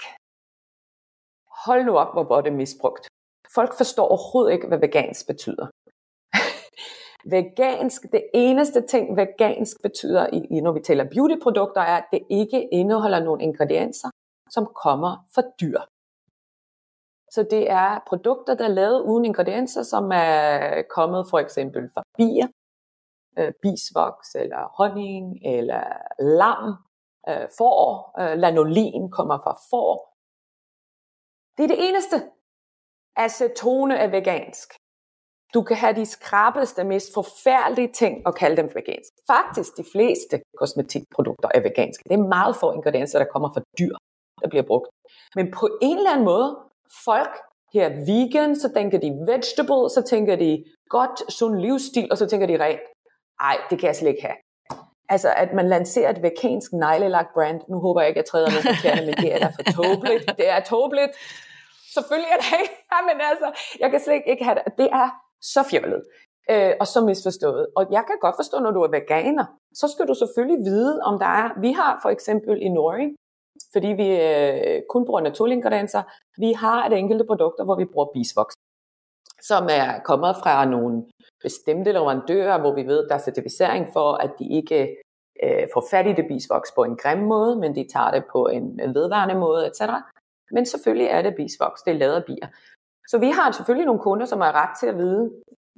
[1.66, 3.11] Hold nu op, hvor det er misbrugt.
[3.56, 5.68] Folk forstår overhovedet ikke, hvad vegansk betyder.
[7.36, 12.70] Vegansk, det eneste ting vegansk betyder, i, når vi taler beautyprodukter, er, at det ikke
[12.72, 14.10] indeholder nogen ingredienser,
[14.50, 15.80] som kommer fra dyr.
[17.32, 22.04] Så det er produkter, der er lavet uden ingredienser, som er kommet for eksempel fra
[22.18, 22.48] bier,
[23.40, 25.84] øh, bisvoks, eller honning, eller
[26.20, 26.68] lam,
[27.30, 27.86] øh, får,
[28.22, 29.96] øh, lanolin kommer fra får.
[31.58, 32.18] Det er det eneste.
[33.16, 34.74] Acetone er vegansk.
[35.54, 39.12] Du kan have de skrabbeste, mest forfærdelige ting og kalde dem vegansk.
[39.28, 42.04] Faktisk de fleste kosmetikprodukter er veganske.
[42.10, 43.96] Det er meget få ingredienser, der kommer fra dyr,
[44.42, 44.88] der bliver brugt.
[45.36, 46.58] Men på en eller anden måde,
[47.06, 47.34] folk
[47.74, 52.48] her vegan, så tænker de vegetable, så tænker de godt, sund livsstil, og så tænker
[52.48, 52.82] de rent.
[53.40, 54.36] Ej, det kan jeg slet ikke have.
[55.10, 57.62] Altså, at man lancerer et vegansk neglelagt brand.
[57.70, 60.38] Nu håber jeg ikke, at jeg træder med forkert, men det er da for tåbeligt.
[60.38, 61.12] Det er tåbeligt.
[61.96, 62.76] Selvfølgelig er det ikke.
[62.94, 63.48] Ja, men altså,
[63.80, 64.64] jeg kan slet ikke have det.
[64.78, 65.10] Det er
[65.54, 66.02] så fjollet
[66.52, 67.68] øh, og så misforstået.
[67.76, 71.20] Og jeg kan godt forstå, når du er veganer, så skal du selvfølgelig vide, om
[71.20, 71.60] der er...
[71.62, 73.16] Vi har for eksempel i Norge,
[73.74, 76.02] fordi vi øh, kun bruger naturingredienser,
[76.38, 78.56] vi har et enkelte produkter, hvor vi bruger bisvoks,
[79.42, 81.04] som er kommet fra nogle
[81.44, 84.98] bestemte leverandører, hvor vi ved, der er certificering for, at de ikke
[85.44, 88.48] øh, får fat i det bisvoks på en grim måde, men de tager det på
[88.48, 89.82] en vedvarende måde, etc.
[90.52, 92.48] Men selvfølgelig er det bisvoks, det er lavet af bier.
[93.08, 95.32] Så vi har selvfølgelig nogle kunder, som har ret til at vide,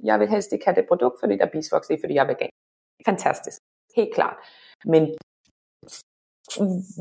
[0.04, 2.26] jeg vil helst ikke have det produkt, fordi der er bisvoks i, fordi jeg er
[2.26, 2.50] vegan.
[3.06, 3.58] Fantastisk.
[3.96, 4.36] Helt klart.
[4.84, 5.02] Men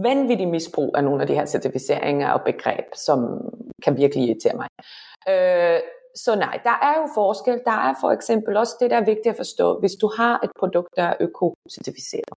[0.04, 3.20] vanvittig misbrug af nogle af de her certificeringer og begreb, som
[3.84, 4.68] kan virkelig irritere mig.
[5.30, 5.80] Øh,
[6.16, 7.62] så nej, der er jo forskel.
[7.66, 10.52] Der er for eksempel også det, der er vigtigt at forstå, hvis du har et
[10.60, 12.34] produkt, der er økocertificeret.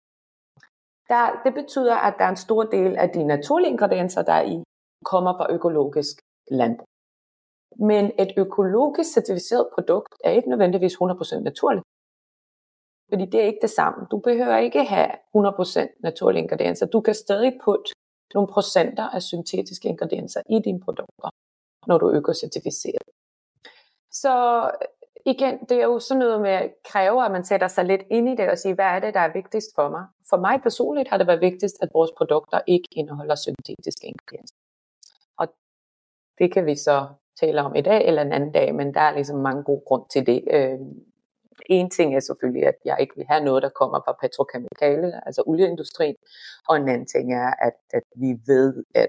[1.08, 4.42] Der, det betyder, at der er en stor del af de naturlige ingredienser, der er
[4.42, 4.62] i,
[5.12, 6.14] kommer fra økologisk
[6.50, 6.88] landbrug.
[7.90, 11.84] Men et økologisk certificeret produkt er ikke nødvendigvis 100% naturligt.
[13.10, 14.06] Fordi det er ikke det samme.
[14.10, 16.86] Du behøver ikke have 100% naturlige ingredienser.
[16.86, 17.92] Du kan stadig putte
[18.34, 21.28] nogle procenter af syntetiske ingredienser i dine produkter,
[21.86, 23.08] når du øker økocertificeret.
[24.10, 24.34] Så
[25.26, 28.28] igen, det er jo sådan noget med at kræve, at man sætter sig lidt ind
[28.28, 30.04] i det og siger, hvad er det, der er vigtigst for mig?
[30.30, 34.56] For mig personligt har det været vigtigst, at vores produkter ikke indeholder syntetiske ingredienser.
[36.38, 37.06] Det kan vi så
[37.40, 40.04] tale om i dag eller en anden dag, men der er ligesom mange gode grund
[40.10, 40.44] til det.
[40.50, 40.78] Øh,
[41.66, 45.42] en ting er selvfølgelig, at jeg ikke vil have noget, der kommer fra petrokemikale, altså
[45.46, 46.16] olieindustrien,
[46.68, 49.08] og en anden ting er, at, at vi ved, at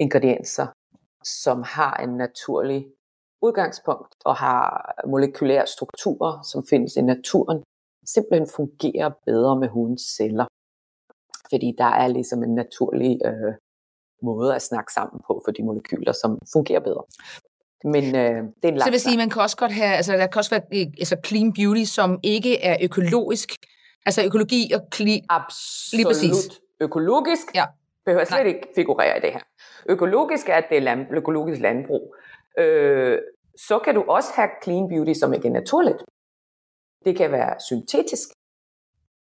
[0.00, 0.66] ingredienser,
[1.24, 2.86] som har en naturlig
[3.42, 7.62] udgangspunkt og har molekylære strukturer, som findes i naturen,
[8.06, 10.46] simpelthen fungerer bedre med hundens celler.
[11.50, 13.54] Fordi der er ligesom en naturlig øh,
[14.24, 17.02] måde at snakke sammen på for de molekyler, som fungerer bedre.
[17.84, 20.12] Men øh, det er en lang Så vil sige, man kan også godt have, altså
[20.12, 23.56] der kan også være øh, altså clean beauty, som ikke er økologisk.
[24.06, 25.20] Altså økologi og clean.
[25.28, 25.98] Absolut.
[25.98, 26.60] Lige præcis.
[26.80, 27.64] Økologisk ja.
[28.04, 28.46] behøver slet Nej.
[28.46, 29.40] ikke figurere i det her.
[29.88, 32.14] Økologisk er, at det er land, økologisk landbrug.
[32.58, 33.18] Øh,
[33.56, 36.04] så kan du også have clean beauty, som ikke er naturligt.
[37.04, 38.28] Det kan være syntetisk.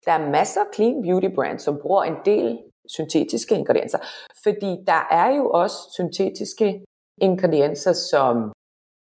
[0.05, 3.99] Der er masser af clean beauty brands, som bruger en del syntetiske ingredienser.
[4.43, 6.85] Fordi der er jo også syntetiske
[7.21, 8.53] ingredienser, som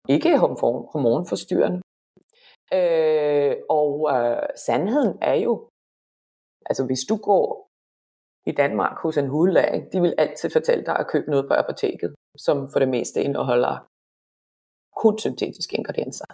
[0.10, 0.38] ikke er
[0.92, 1.82] hormonforstyrrende.
[2.74, 5.70] Øh, og øh, sandheden er jo,
[6.70, 7.68] altså hvis du går
[8.46, 12.16] i Danmark hos en hudlæge, de vil altid fortælle dig at købe noget på apoteket,
[12.38, 13.88] som for det meste indeholder
[15.04, 16.26] kun syntetiske ingredienser.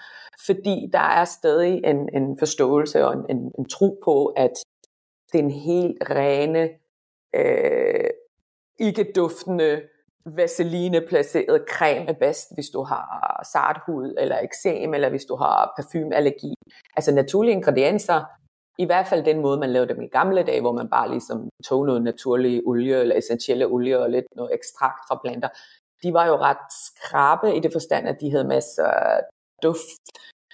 [0.45, 4.53] Fordi der er stadig en, en forståelse og en, en, en tro på, at
[5.31, 6.69] det er helt rene,
[7.36, 8.10] øh,
[8.80, 9.82] ikke duftende,
[10.36, 15.36] vaseline placeret creme er bedst, hvis du har sart hud eller eksem, eller hvis du
[15.36, 16.54] har parfumeallergi.
[16.96, 18.24] Altså naturlige ingredienser,
[18.78, 21.50] i hvert fald den måde, man lavede dem i gamle dage, hvor man bare ligesom
[21.66, 25.50] tog noget naturlig olie eller essentielle olie og lidt noget ekstrakt fra planter.
[26.04, 29.22] De var jo ret skrabe i det forstand, at de havde masser af
[29.63, 30.02] duft,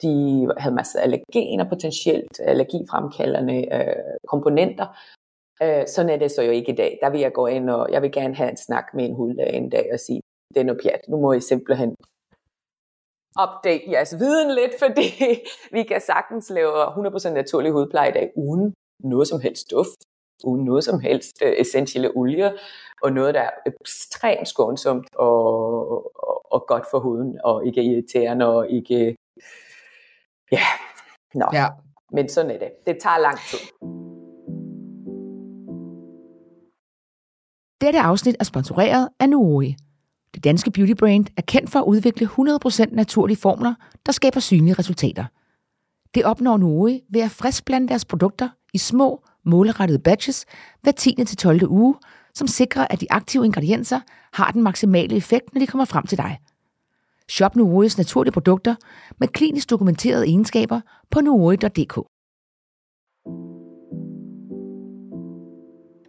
[0.01, 4.87] de havde masser af allergener, potentielt allergifremkaldende øh, komponenter,
[5.61, 6.99] Øh, sådan er det så jo ikke i dag.
[7.01, 9.53] Der vil jeg gå ind, og jeg vil gerne have en snak med en hudlæge
[9.53, 10.21] en dag og sige,
[10.53, 11.01] det er noget pjat.
[11.09, 11.95] Nu må I simpelthen
[13.43, 15.07] update jeres viden lidt, fordi
[15.71, 19.99] vi kan sagtens lave 100% naturlig hudpleje i dag, uden noget som helst duft,
[20.43, 22.51] uden noget som helst uh, essentielle olier,
[23.01, 28.45] og noget, der er ekstremt skånsomt og, og, og godt for huden, og ikke irriterende,
[28.55, 29.15] og ikke...
[30.51, 30.67] Ja,
[31.33, 31.45] nå.
[31.53, 31.67] Ja.
[32.11, 32.71] Men sådan er det.
[32.87, 33.59] Det tager lang tid.
[37.83, 39.75] Dette afsnit er sponsoreret af Nuoi.
[40.33, 43.73] Det danske beauty brand er kendt for at udvikle 100% naturlige formler,
[44.05, 45.25] der skaber synlige resultater.
[46.15, 50.45] Det opnår Nuoi ved at friskblande deres produkter i små, målrettede batches
[50.81, 51.15] hver 10.
[51.27, 51.69] til 12.
[51.69, 51.95] uge,
[52.33, 53.99] som sikrer, at de aktive ingredienser
[54.33, 56.39] har den maksimale effekt, når de kommer frem til dig.
[57.29, 58.75] Shop Nuois naturlige produkter
[59.19, 62.12] med klinisk dokumenterede egenskaber på nuoi.dk.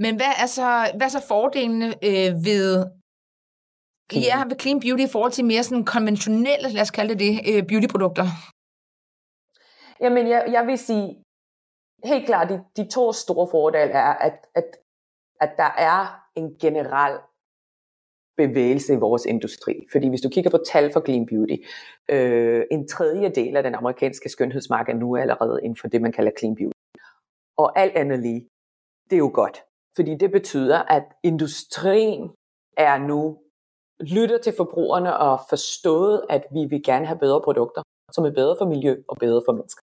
[0.05, 2.69] Men hvad er så, hvad er så fordelene øh, ved,
[4.11, 4.25] clean.
[4.31, 7.33] ja, ved clean beauty i forhold til mere sådan konventionelle, lad os kalde det det,
[7.51, 8.27] øh, beautyprodukter?
[10.05, 11.07] Jamen, jeg, jeg vil sige,
[12.11, 14.69] helt klart, de, de to store fordele er, at, at,
[15.41, 16.01] at der er
[16.41, 17.17] en generel
[18.37, 19.75] bevægelse i vores industri.
[19.93, 21.57] Fordi hvis du kigger på tal for Clean Beauty,
[22.15, 26.33] øh, en tredjedel af den amerikanske skønhedsmarked nu er allerede inden for det, man kalder
[26.39, 26.79] Clean Beauty.
[27.57, 28.49] Og alt andet lige,
[29.09, 29.57] det er jo godt.
[29.97, 32.31] Fordi det betyder, at industrien
[32.77, 33.39] er nu
[34.01, 38.57] lytter til forbrugerne og forstået, at vi vil gerne have bedre produkter, som er bedre
[38.59, 39.83] for miljø og bedre for mennesker.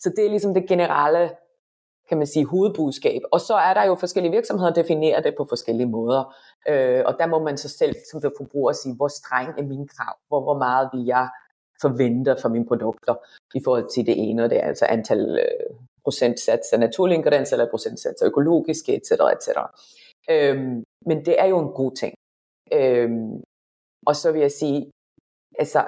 [0.00, 1.30] Så det er ligesom det generelle,
[2.08, 3.22] kan man sige, hovedbudskab.
[3.32, 6.34] Og så er der jo forskellige virksomheder, der definerer det på forskellige måder.
[6.68, 10.16] Øh, og der må man så selv som forbruger sige, hvor streng er min krav?
[10.28, 11.28] Hvor, hvor meget vil jeg
[11.80, 13.14] forvente for mine produkter
[13.54, 17.54] i forhold til det ene og det, er altså antal øh, procentsats af naturlige ingredienser
[17.56, 19.10] eller procentsats af økologiske, etc.
[19.34, 19.48] etc.
[20.34, 20.76] Øhm,
[21.08, 22.14] men det er jo en god ting.
[22.78, 23.34] Øhm,
[24.08, 24.80] og så vil jeg sige,
[25.62, 25.80] altså,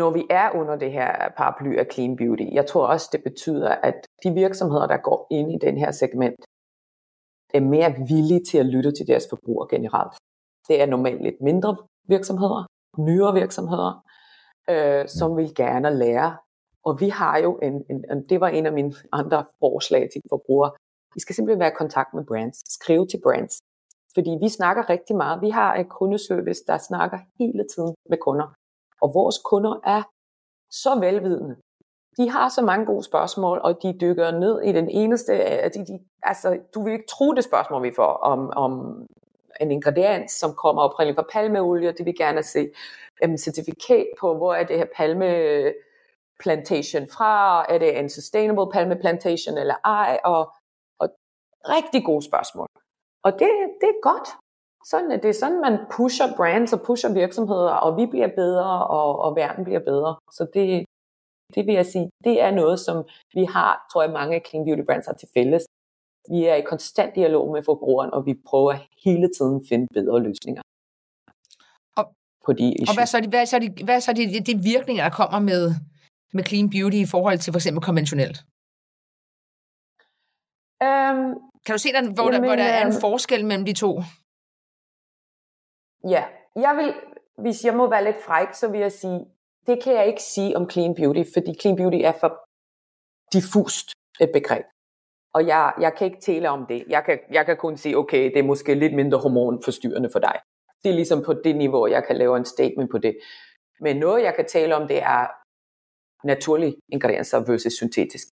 [0.00, 3.70] når vi er under det her paraply af clean beauty, jeg tror også, det betyder,
[3.88, 6.40] at de virksomheder, der går ind i den her segment,
[7.54, 10.14] er mere villige til at lytte til deres forbrugere generelt.
[10.68, 11.76] Det er normalt lidt mindre
[12.08, 12.66] virksomheder,
[12.98, 13.92] nyere virksomheder,
[14.70, 16.30] øh, som vil gerne lære
[16.84, 20.22] og vi har jo en, en, en, det var en af mine andre forslag til
[20.28, 20.72] forbrugere.
[21.14, 23.58] Vi skal simpelthen være i kontakt med brands, skrive til brands.
[24.14, 25.42] Fordi vi snakker rigtig meget.
[25.42, 28.54] Vi har en kundeservice, der snakker hele tiden med kunder.
[29.02, 30.02] Og vores kunder er
[30.70, 31.56] så velvidende.
[32.16, 35.86] De har så mange gode spørgsmål, og de dykker ned i den eneste, øh, de,
[35.86, 39.02] de, altså, du vil ikke tro det spørgsmål, vi får om, om
[39.60, 42.70] en ingrediens, som kommer oprindeligt fra palmeolie, det vil gerne se
[43.22, 45.26] jamen, certifikat på, hvor er det her palme
[46.42, 47.64] plantation fra?
[47.72, 50.20] Er det en sustainable palme plantation eller ej?
[50.24, 50.52] Og,
[51.00, 51.08] og
[51.76, 52.68] rigtig gode spørgsmål.
[53.24, 54.28] Og det, det er godt.
[54.90, 59.18] Sådan, det er sådan, man pusher brands og pusher virksomheder, og vi bliver bedre, og,
[59.18, 60.16] og verden bliver bedre.
[60.32, 60.84] Så det,
[61.54, 62.96] det vil jeg sige, det er noget, som
[63.34, 65.64] vi har, tror jeg, mange clean beauty brands har til fælles.
[66.30, 68.72] Vi er i konstant dialog med forbrugeren, og vi prøver
[69.04, 70.62] hele tiden at finde bedre løsninger.
[71.96, 72.04] Og,
[72.46, 72.88] på de issues.
[72.88, 75.02] Og hvad er så de, hvad er så de, hvad er så de, de virkninger,
[75.02, 75.64] der kommer med,
[76.32, 78.38] med clean beauty i forhold til for eksempel konventionelt?
[80.88, 81.18] Um,
[81.64, 83.72] kan du se, der, hvor, jamen, der, hvor der er en øhm, forskel mellem de
[83.72, 83.90] to?
[86.14, 86.24] Ja,
[86.64, 86.94] jeg vil,
[87.42, 89.20] hvis jeg må være lidt fræk, så vil jeg sige,
[89.66, 92.30] det kan jeg ikke sige om clean beauty, fordi clean beauty er for
[93.32, 93.86] diffust
[94.20, 94.64] et begreb.
[95.34, 96.84] Og jeg, jeg kan ikke tale om det.
[96.88, 100.36] Jeg kan, jeg kan kun sige, okay, det er måske lidt mindre hormonforstyrrende for dig.
[100.82, 103.18] Det er ligesom på det niveau, jeg kan lave en statement på det.
[103.80, 105.26] Men noget, jeg kan tale om, det er
[106.24, 108.28] naturlige ingredienser versus syntetisk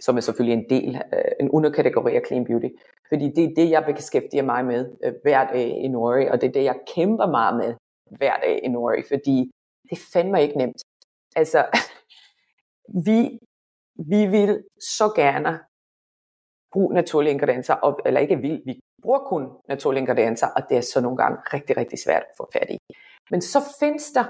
[0.00, 2.68] som er selvfølgelig en del, øh, en underkategori af clean beauty.
[3.08, 6.48] Fordi det er det, jeg beskæftiger mig med øh, hver dag i Norge, og det
[6.48, 7.74] er det, jeg kæmper meget med
[8.18, 9.50] hver dag i Norge, fordi
[9.90, 10.82] det fandme ikke nemt.
[11.36, 11.66] Altså,
[13.06, 13.38] vi,
[14.12, 14.64] vi vil
[14.98, 15.60] så gerne
[16.72, 20.80] bruge naturlige ingredienser, og, eller ikke vil, vi bruger kun naturlige ingredienser, og det er
[20.80, 22.78] så nogle gange rigtig, rigtig svært at få fat i.
[23.30, 24.24] Men så findes der,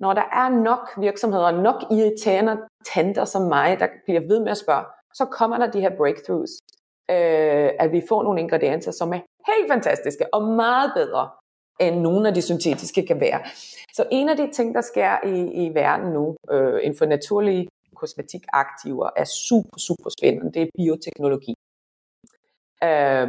[0.00, 2.56] når der er nok virksomheder, nok irriterende
[2.94, 4.84] tanter som mig, der bliver ved med at spørge,
[5.14, 6.50] så kommer der de her breakthroughs,
[7.10, 11.30] øh, at vi får nogle ingredienser, som er helt fantastiske og meget bedre,
[11.80, 13.40] end nogle af de syntetiske kan være.
[13.94, 17.68] Så en af de ting, der sker i, i verden nu, øh, inden for naturlige
[17.94, 20.52] kosmetikaktiver, er super, super spændende.
[20.52, 21.54] Det er bioteknologi.
[22.84, 23.28] Øh,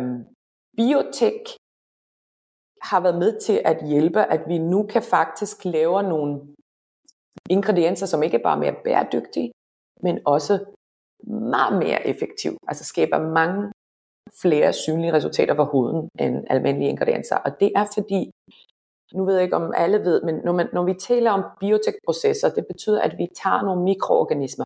[0.78, 1.41] biotek
[2.82, 6.41] har været med til at hjælpe, at vi nu kan faktisk lave nogle
[7.49, 9.51] ingredienser, som ikke bare er mere bæredygtige,
[10.01, 10.65] men også
[11.27, 13.71] meget mere effektiv, altså skaber mange
[14.41, 17.36] flere synlige resultater for huden end almindelige ingredienser.
[17.36, 18.32] Og det er fordi,
[19.13, 22.49] nu ved jeg ikke om alle ved, men når, man, når vi taler om biotekprocesser,
[22.49, 24.65] det betyder, at vi tager nogle mikroorganismer.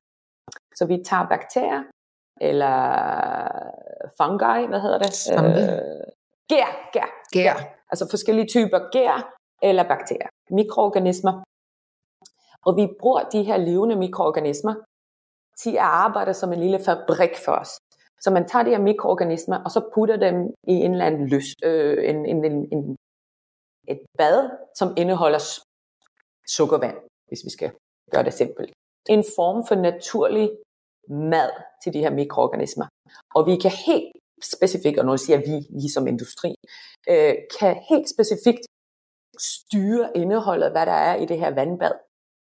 [0.76, 1.84] Så vi tager bakterier,
[2.42, 2.76] eller
[4.18, 5.12] fungi, hvad hedder det?
[5.34, 6.08] Øh,
[6.52, 7.56] gær, gær, gær.
[7.92, 10.28] Altså forskellige typer gær eller bakterier.
[10.50, 11.44] Mikroorganismer.
[12.66, 14.76] Og vi bruger de her levende mikroorganismer
[15.58, 17.70] til at arbejde som en lille fabrik for os.
[18.22, 20.36] Så man tager de her mikroorganismer, og så putter dem
[20.68, 22.98] i en eller anden lys, øh, en, en, en, en,
[23.88, 25.42] et bad, som indeholder
[26.48, 26.98] sukkervand,
[27.28, 27.72] hvis vi skal
[28.12, 28.72] gøre det simpelt.
[29.10, 30.52] En form for naturlig
[31.10, 31.52] mad
[31.84, 32.86] til de her mikroorganismer.
[33.36, 34.12] Og vi kan helt
[34.44, 36.56] specifikt, og når siger vi, vi som industri,
[37.10, 38.64] øh, kan helt specifikt
[39.40, 41.96] styre indholdet, hvad der er i det her vandbad,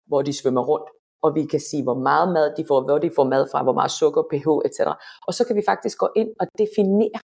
[0.08, 0.90] hvor de svømmer rundt
[1.24, 3.74] og vi kan sige, hvor meget mad de får, hvor de får mad fra, hvor
[3.74, 4.80] meget sukker, pH, etc.
[5.28, 7.20] Og så kan vi faktisk gå ind og definere,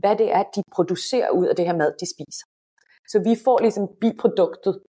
[0.00, 2.46] hvad det er, de producerer ud af det her mad, de spiser.
[3.08, 4.82] Så vi får ligesom biproduktet,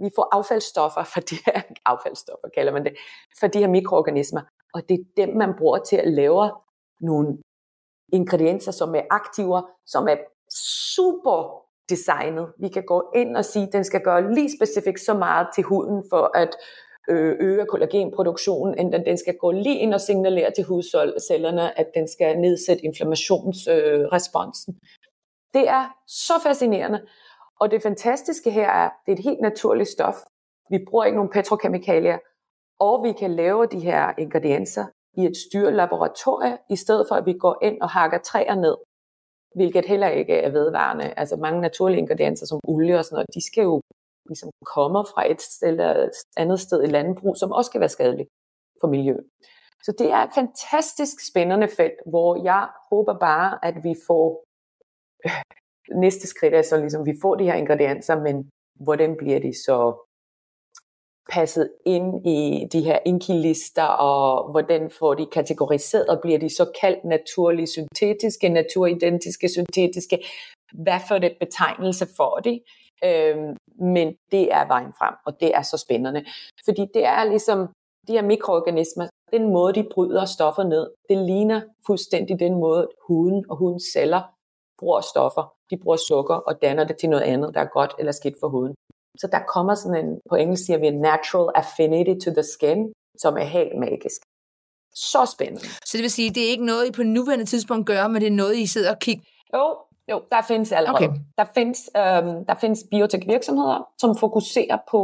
[0.00, 2.94] vi får affaldsstoffer fra de her, affaldsstoffer kalder man det,
[3.40, 4.40] fra de her mikroorganismer,
[4.74, 6.52] og det er dem, man bruger til at lave
[7.00, 7.38] nogle
[8.12, 10.16] ingredienser, som er aktiver, som er
[10.94, 12.52] super designet.
[12.60, 15.64] Vi kan gå ind og sige, at den skal gøre lige specifikt så meget til
[15.64, 16.56] huden, for at
[17.08, 22.08] Øh, øger kollagenproduktionen, end den skal gå lige ind og signalere til hudcellerne, at den
[22.08, 24.80] skal nedsætte inflammationsresponsen.
[25.54, 27.06] Det er så fascinerende.
[27.60, 30.14] Og det fantastiske her er, det er et helt naturligt stof.
[30.70, 32.18] Vi bruger ikke nogen petrokemikalier,
[32.80, 34.84] og vi kan lave de her ingredienser
[35.16, 38.76] i et styrelaboratorie, i stedet for at vi går ind og hakker træer ned,
[39.54, 41.14] hvilket heller ikke er vedvarende.
[41.16, 43.80] Altså mange naturlige ingredienser som olie og sådan noget, de skal jo
[44.28, 48.28] ligesom kommer fra et eller andet sted i landbrug, som også kan være skadeligt
[48.80, 49.24] for miljøet.
[49.84, 54.44] Så det er et fantastisk spændende felt, hvor jeg håber bare, at vi får
[56.04, 58.50] næste skridt er så ligesom, vi får de her ingredienser, men
[58.84, 60.06] hvordan bliver de så
[61.32, 66.72] passet ind i de her inkilister, og hvordan får de kategoriseret, og bliver de så
[66.80, 70.18] kaldt naturlige syntetiske, naturidentiske syntetiske,
[70.72, 72.60] hvad for det betegnelse får de?
[73.04, 76.24] Øhm, men det er vejen frem, og det er så spændende.
[76.64, 77.58] Fordi det er ligesom,
[78.06, 83.44] de her mikroorganismer, den måde, de bryder stoffer ned, det ligner fuldstændig den måde, huden
[83.50, 84.22] og hudens celler
[84.78, 85.54] bruger stoffer.
[85.70, 88.48] De bruger sukker og danner det til noget andet, der er godt eller skidt for
[88.48, 88.74] huden.
[89.18, 92.92] Så der kommer sådan en, på engelsk siger vi, en natural affinity to the skin,
[93.18, 94.20] som er helt magisk.
[94.94, 95.68] Så spændende.
[95.88, 98.26] Så det vil sige, det er ikke noget, I på nuværende tidspunkt gør, men det
[98.26, 99.24] er noget, I sidder og kigger?
[99.54, 99.76] Jo,
[100.10, 101.06] jo, der findes allerede.
[101.06, 101.10] Okay.
[101.38, 105.00] Der findes, øhm, der findes biotek-virksomheder, som fokuserer på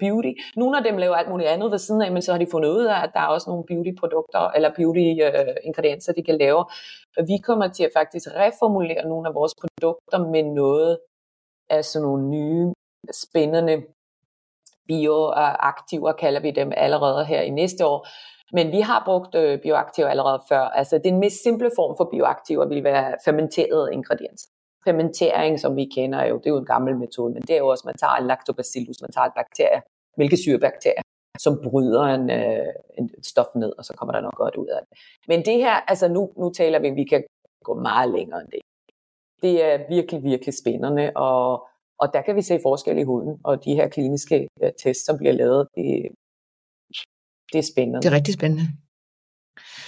[0.00, 0.32] beauty.
[0.56, 2.70] Nogle af dem laver alt muligt andet ved siden af, men så har de fundet
[2.70, 6.64] ud af, at der er også nogle beauty-produkter eller beauty-ingredienser, de kan lave.
[7.26, 10.98] Vi kommer til at faktisk reformulere nogle af vores produkter med noget
[11.70, 12.72] af sådan nogle nye,
[13.12, 13.82] spændende
[14.88, 18.06] bioaktiver, kalder vi dem allerede her i næste år,
[18.52, 20.60] men vi har brugt øh, bioaktiver allerede før.
[20.60, 24.48] Altså den mest simple form for bioaktiver vil være fermenterede ingredienser.
[24.84, 27.68] fermentering, som vi kender jo, det er jo en gammel metode, men det er jo
[27.68, 29.82] også, man tager en lactobacillus, man tager en bakterie,
[30.16, 31.02] mælkesyrebakterie,
[31.38, 32.66] som bryder en, øh,
[32.98, 34.98] en stof ned, og så kommer der noget godt ud af det.
[35.28, 37.24] Men det her, altså nu, nu taler vi, vi kan
[37.64, 38.60] gå meget længere end det.
[39.42, 41.66] Det er virkelig, virkelig spændende, og,
[41.98, 45.18] og der kan vi se forskel i huden, og de her kliniske uh, tests, som
[45.18, 46.08] bliver lavet, det,
[47.52, 48.02] det er spændende.
[48.02, 48.66] Det er rigtig spændende.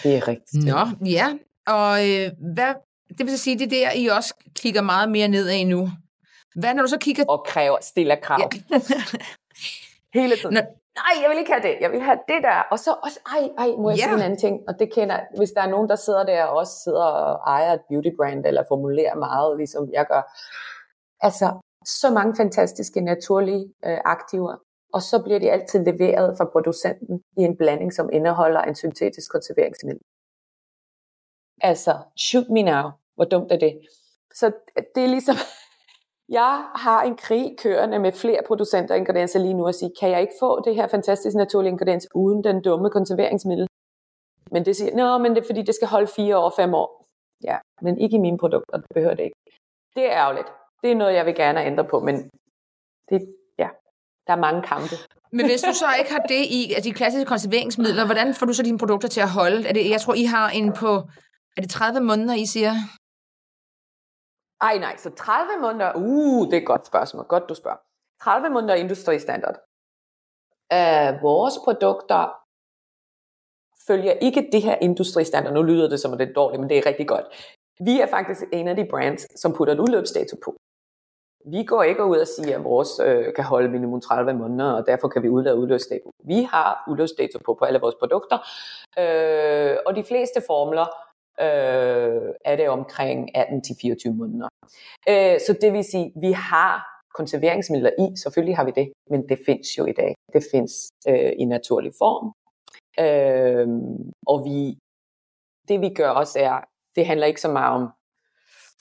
[0.03, 1.01] Det er rigtig spændende.
[1.01, 1.39] Nå, ja.
[1.67, 2.75] Og øh, hvad,
[3.09, 5.89] det vil så sige, det er der, I også kigger meget mere ned af nu.
[6.55, 7.25] Hvad når du så kigger...
[7.29, 8.51] Og kræver, stiller krav.
[8.71, 8.81] Ja.
[10.21, 10.55] Hele tiden.
[10.55, 10.65] Når...
[11.03, 11.77] Nej, jeg vil ikke have det.
[11.81, 12.59] Jeg vil have det der.
[12.71, 14.05] Og så også, ej, ej, må jeg ja.
[14.05, 14.61] sige en anden ting?
[14.69, 17.73] Og det kender, hvis der er nogen, der sidder der og også sidder og ejer
[17.73, 20.23] et beauty brand, eller formulerer meget, ligesom jeg gør.
[21.27, 21.47] Altså,
[22.01, 24.57] så mange fantastiske naturlige øh, aktiver,
[24.93, 29.33] og så bliver de altid leveret fra producenten i en blanding, som indeholder en syntetisk
[29.33, 30.03] konserveringsmiddel.
[31.61, 32.91] Altså, shoot me now.
[33.15, 33.81] Hvor dumt er det?
[34.35, 34.53] Så
[34.95, 35.37] det er ligesom,
[36.39, 40.11] jeg har en krig kørende med flere producenter af ingredienser lige nu og sige, kan
[40.11, 43.67] jeg ikke få det her fantastiske naturlige ingrediens uden den dumme konserveringsmiddel?
[44.51, 47.05] Men det siger, nå, men det er fordi, det skal holde fire år, fem år.
[47.45, 49.37] Ja, men ikke i mine produkter, det behøver det ikke.
[49.97, 50.49] Det er ærgerligt.
[50.83, 52.15] Det er noget, jeg vil gerne ændre på, men
[53.11, 53.69] det, ja,
[54.27, 54.95] der er mange kampe.
[55.33, 58.53] Men hvis du så ikke har det i altså de klassiske konserveringsmidler, hvordan får du
[58.53, 59.69] så dine produkter til at holde?
[59.69, 60.93] Er det, jeg tror, I har en på,
[61.57, 62.73] er det 30 måneder, I siger?
[64.61, 67.79] Ej nej, så 30 måneder, uh, det er et godt spørgsmål, godt du spørger.
[68.23, 69.59] 30 måneder industristandard.
[70.77, 72.23] Uh, vores produkter
[73.87, 75.55] følger ikke det her industristandard.
[75.55, 77.27] Nu lyder det som, at det er dårligt, men det er rigtig godt.
[77.85, 80.57] Vi er faktisk en af de brands, som putter et udløbsdato på.
[81.45, 84.87] Vi går ikke ud og siger, at vores øh, kan holde minimum 30 måneder, og
[84.87, 86.11] derfor kan vi udlade udløbsdato.
[86.25, 88.39] Vi har udløbsdato på på alle vores produkter,
[88.99, 90.87] øh, og de fleste formler
[91.41, 94.49] øh, er det omkring 18-24 måneder.
[95.09, 99.39] Øh, så det vil sige, vi har konserveringsmidler i, selvfølgelig har vi det, men det
[99.47, 100.15] findes jo i dag.
[100.33, 100.75] Det findes
[101.09, 102.27] øh, i naturlig form.
[103.05, 103.69] Øh,
[104.27, 104.59] og vi,
[105.69, 106.57] det vi gør også er,
[106.97, 107.91] det handler ikke så meget om,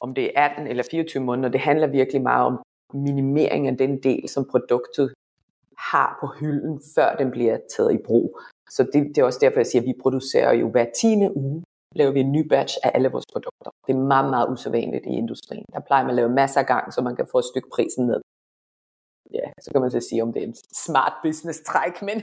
[0.02, 2.62] om det er 18 eller 24 måneder, det handler virkelig meget om
[2.94, 5.14] minimering af den del, som produktet
[5.78, 8.40] har på hylden, før den bliver taget i brug.
[8.70, 11.64] Så det, det er også derfor, jeg siger, at vi producerer jo hver tiende uge
[11.96, 13.72] laver vi en ny batch af alle vores produkter.
[13.88, 15.66] Det er meget, meget usædvanligt i industrien.
[15.74, 18.06] Der plejer man at lave masser af gang, så man kan få et stykke prisen
[18.08, 18.22] ned.
[19.34, 22.22] Ja, så kan man så sige, om det er en smart business træk, men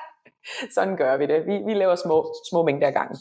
[0.74, 1.46] sådan gør vi det.
[1.46, 3.16] Vi, vi laver små, små mængder af gangen.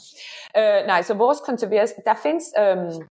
[0.57, 3.07] Uh, øh, nej, så vores konserveres, der findes um,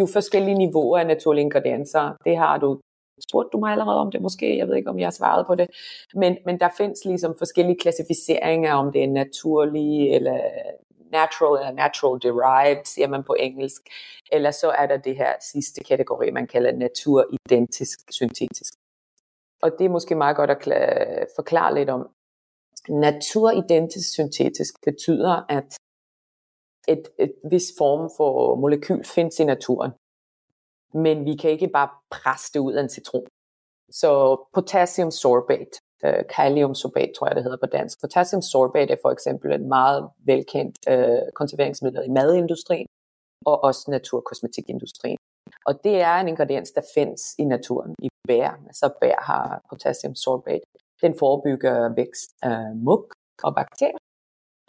[0.00, 2.16] jo forskellige niveauer af naturlige ingredienser.
[2.24, 2.80] Det har du
[3.28, 5.54] spurgt du mig allerede om det måske, jeg ved ikke, om jeg har svaret på
[5.54, 5.70] det,
[6.14, 10.38] men, men der findes ligesom forskellige klassificeringer, om det er naturlige eller
[11.12, 13.82] natural eller natural derived, siger man på engelsk.
[14.32, 18.74] Eller så er der det her sidste kategori, man kalder naturidentisk syntetisk.
[19.62, 22.08] Og det er måske meget godt at forklare lidt om.
[22.88, 25.76] Naturidentisk syntetisk betyder, at
[26.88, 29.92] et, et vis form for molekyl findes i naturen.
[30.94, 33.26] Men vi kan ikke bare presse det ud af en citron.
[33.90, 38.00] Så potassium sorbate øh, kaliumsorbat, tror jeg det hedder på dansk.
[38.00, 42.86] Potassium sorbat er for eksempel et meget velkendt øh, konserveringsmiddel i madindustrien
[43.46, 45.18] og også naturkosmetikindustrien.
[45.66, 48.50] Og det er en ingrediens, der findes i naturen i bær.
[48.66, 50.60] Altså bær har potassium sorbat.
[51.02, 53.12] Den forebygger vækst af mug
[53.42, 53.98] og bakterier.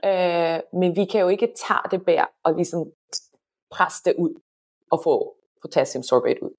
[0.10, 2.91] Øh, men vi kan jo ikke tage det bær og ligesom
[3.72, 4.34] presse det ud
[4.91, 6.54] og få potassium sorbat ud.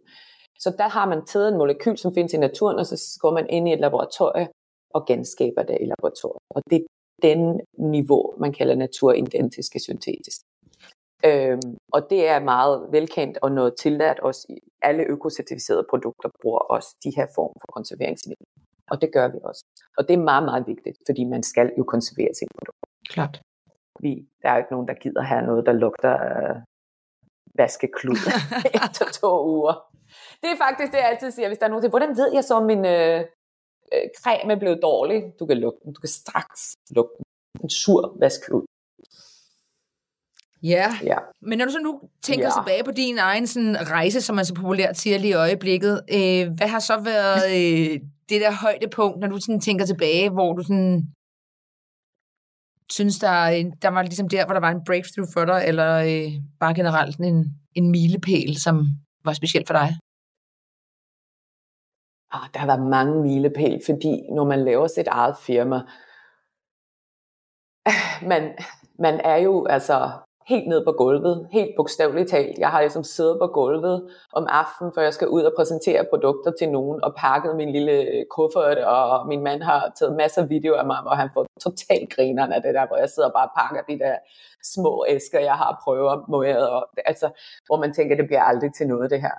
[0.59, 3.47] Så der har man taget en molekyl, som findes i naturen, og så går man
[3.51, 4.49] ind i et laboratorium
[4.95, 6.43] og genskaber det i laboratoriet.
[6.51, 6.87] Og det er
[7.23, 10.41] den niveau, man kalder naturidentiske syntetisk.
[11.29, 16.59] Øhm, og det er meget velkendt og noget tilladt også i alle økocertificerede produkter bruger
[16.59, 18.47] også de her form for konserveringsmidler.
[18.91, 19.65] Og det gør vi også.
[19.99, 22.84] Og det er meget, meget vigtigt, fordi man skal jo konservere sine produkter.
[23.09, 23.41] Klart.
[24.01, 26.63] Vi, der er jo ikke nogen, der gider have noget, der lugter af
[27.55, 28.17] vaskeklud
[28.85, 29.75] efter to uger.
[30.43, 32.45] Det er faktisk det, jeg altid siger, hvis der er nogen, der hvordan ved jeg
[32.45, 33.21] så, om min, øh,
[33.93, 35.93] øh, creme er blevet dårlig, du kan lugte den.
[35.93, 37.25] Du kan straks lugte den.
[37.63, 38.65] En sur vasklud.
[40.63, 40.99] Ja.
[41.03, 42.53] ja, men når du så nu tænker ja.
[42.61, 46.53] tilbage på din egen sådan, rejse, som man så populært siger lige i øjeblikket, øh,
[46.57, 50.63] hvad har så været øh, det der højdepunkt, når du sådan tænker tilbage, hvor du
[50.63, 51.15] sådan
[52.93, 56.33] synes, der, der var ligesom der, hvor der var en breakthrough for dig, eller øh,
[56.61, 58.87] bare generelt en, en milepæl, som
[59.25, 59.95] var speciel for dig?
[62.35, 65.81] ah, der har været mange milepæl, fordi når man laver sit eget firma,
[68.31, 68.59] man,
[68.99, 70.11] man er jo altså
[70.47, 72.59] helt ned på gulvet, helt bogstaveligt talt.
[72.59, 76.53] Jeg har ligesom siddet på gulvet om aftenen, før jeg skal ud og præsentere produkter
[76.59, 80.51] til nogen, og pakket min lille øh, kuffert, og min mand har taget masser af
[80.51, 83.35] videoer af mig, hvor han får totalt grinerne af det der, hvor jeg sidder og
[83.35, 84.17] bare pakker de der
[84.75, 86.09] små æsker, jeg har prøvet
[86.71, 87.29] og altså,
[87.67, 89.37] hvor man tænker, det bliver aldrig til noget det her.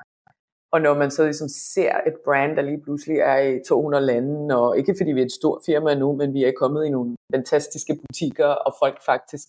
[0.71, 4.57] Og når man så ligesom ser et brand, der lige pludselig er i 200 lande,
[4.57, 7.15] og ikke fordi vi er et stort firma nu, men vi er kommet i nogle
[7.35, 9.47] fantastiske butikker, og folk faktisk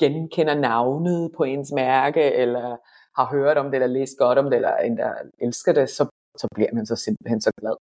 [0.00, 2.76] genkender navnet på ens mærke, eller
[3.16, 6.48] har hørt om det, eller læst godt om det, eller endda elsker det, så, så
[6.54, 7.76] bliver man så simpelthen så glad.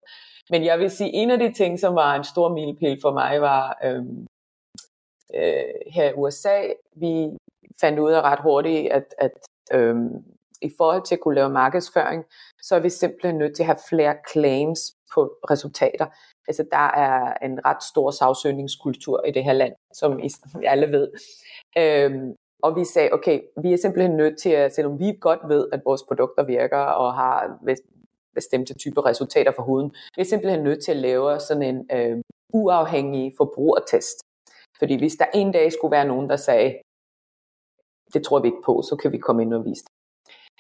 [0.50, 3.42] Men jeg vil sige, en af de ting, som var en stor milepæl for mig,
[3.42, 4.28] var øhm,
[5.36, 6.58] øh, her i USA,
[6.96, 7.30] vi
[7.82, 9.32] fandt ud af ret hurtigt, at, at
[9.74, 10.24] øhm,
[10.62, 12.26] i forhold til at kunne lave markedsføring,
[12.62, 14.80] så er vi simpelthen nødt til at have flere claims
[15.14, 16.06] på resultater.
[16.52, 20.30] Altså der er en ret stor sagsøgningskultur i det her land, som I
[20.66, 21.08] alle ved.
[21.78, 25.70] Øhm, og vi sagde, okay, vi er simpelthen nødt til at, selvom vi godt ved,
[25.74, 27.60] at vores produkter virker og har
[28.36, 32.18] bestemte typer resultater for huden, vi er simpelthen nødt til at lave sådan en øh,
[32.54, 34.18] uafhængig forbrugertest.
[34.80, 36.70] Fordi hvis der en dag skulle være nogen, der sagde,
[38.14, 40.01] det tror vi ikke på, så kan vi komme ind og vise det.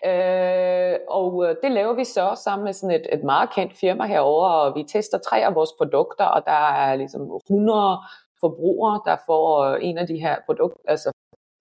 [0.06, 4.06] Øh, og øh, det laver vi så sammen med sådan et, et meget kendt firma
[4.06, 7.98] herover, og vi tester tre af vores produkter, og der er ligesom 100
[8.40, 11.12] forbrugere, der får øh, en af de her produkter, altså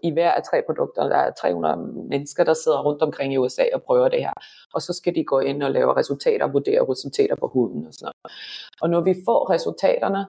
[0.03, 1.77] i hver af tre produkter, der er 300
[2.09, 4.33] mennesker, der sidder rundt omkring i USA og prøver det her.
[4.75, 7.93] Og så skal de gå ind og lave resultater og vurdere resultater på huden og
[7.95, 8.37] sådan noget.
[8.83, 10.27] Og når vi får resultaterne,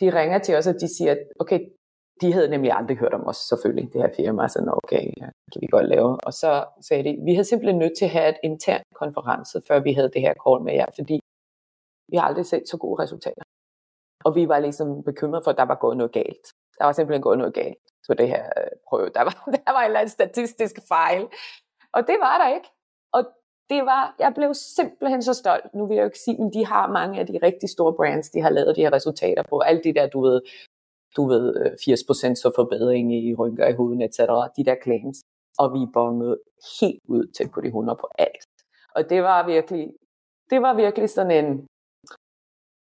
[0.00, 1.60] de ringer til os, og de siger, okay,
[2.20, 5.60] de havde nemlig aldrig hørt om os, selvfølgelig, det her firma, så okay, ja, kan
[5.60, 6.24] vi godt lave.
[6.26, 9.80] Og så sagde de, vi havde simpelthen nødt til at have et intern konference, før
[9.80, 11.20] vi havde det her call med jer, fordi
[12.10, 13.42] vi har aldrig set så gode resultater.
[14.24, 16.46] Og vi var ligesom bekymrede for, at der var gået noget galt.
[16.78, 19.08] Der var simpelthen gået noget galt på det her øh, prøve.
[19.08, 19.34] Der var,
[19.66, 21.22] der var en eller anden statistisk fejl.
[21.92, 22.68] Og det var der ikke.
[23.12, 23.22] Og
[23.70, 25.74] det var, jeg blev simpelthen så stolt.
[25.74, 28.30] Nu vil jeg jo ikke sige, men de har mange af de rigtig store brands,
[28.30, 29.58] de har lavet de her resultater på.
[29.58, 30.40] Alle de der, du ved,
[31.16, 34.18] du ved, øh, 80% så forbedring i rynker i huden, etc.
[34.56, 35.18] De der claims.
[35.58, 36.38] Og vi bongede
[36.80, 38.48] helt ud til på de 100 på alt.
[38.94, 39.88] Og det var virkelig,
[40.50, 41.66] det var virkelig sådan en,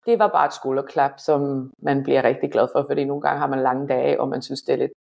[0.07, 3.47] det var bare et skulderklap, som man bliver rigtig glad for, fordi nogle gange har
[3.47, 4.93] man lange dage, og man synes, det er lidt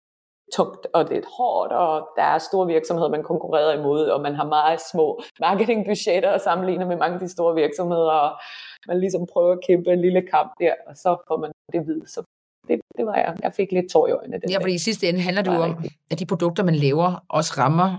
[0.56, 4.46] tungt og lidt hårdt, og der er store virksomheder, man konkurrerer imod, og man har
[4.46, 8.32] meget små marketingbudgetter og sammenligner med mange af de store virksomheder, og
[8.88, 12.10] man ligesom prøver at kæmpe en lille kamp der, og så får man det vidt,
[12.10, 12.24] så
[12.70, 13.36] det, det var jeg.
[13.44, 14.42] Jeg fik lidt tår i øjnene.
[14.50, 17.54] ja, fordi i sidste ende handler det jo om, at de produkter, man laver, også
[17.58, 17.90] rammer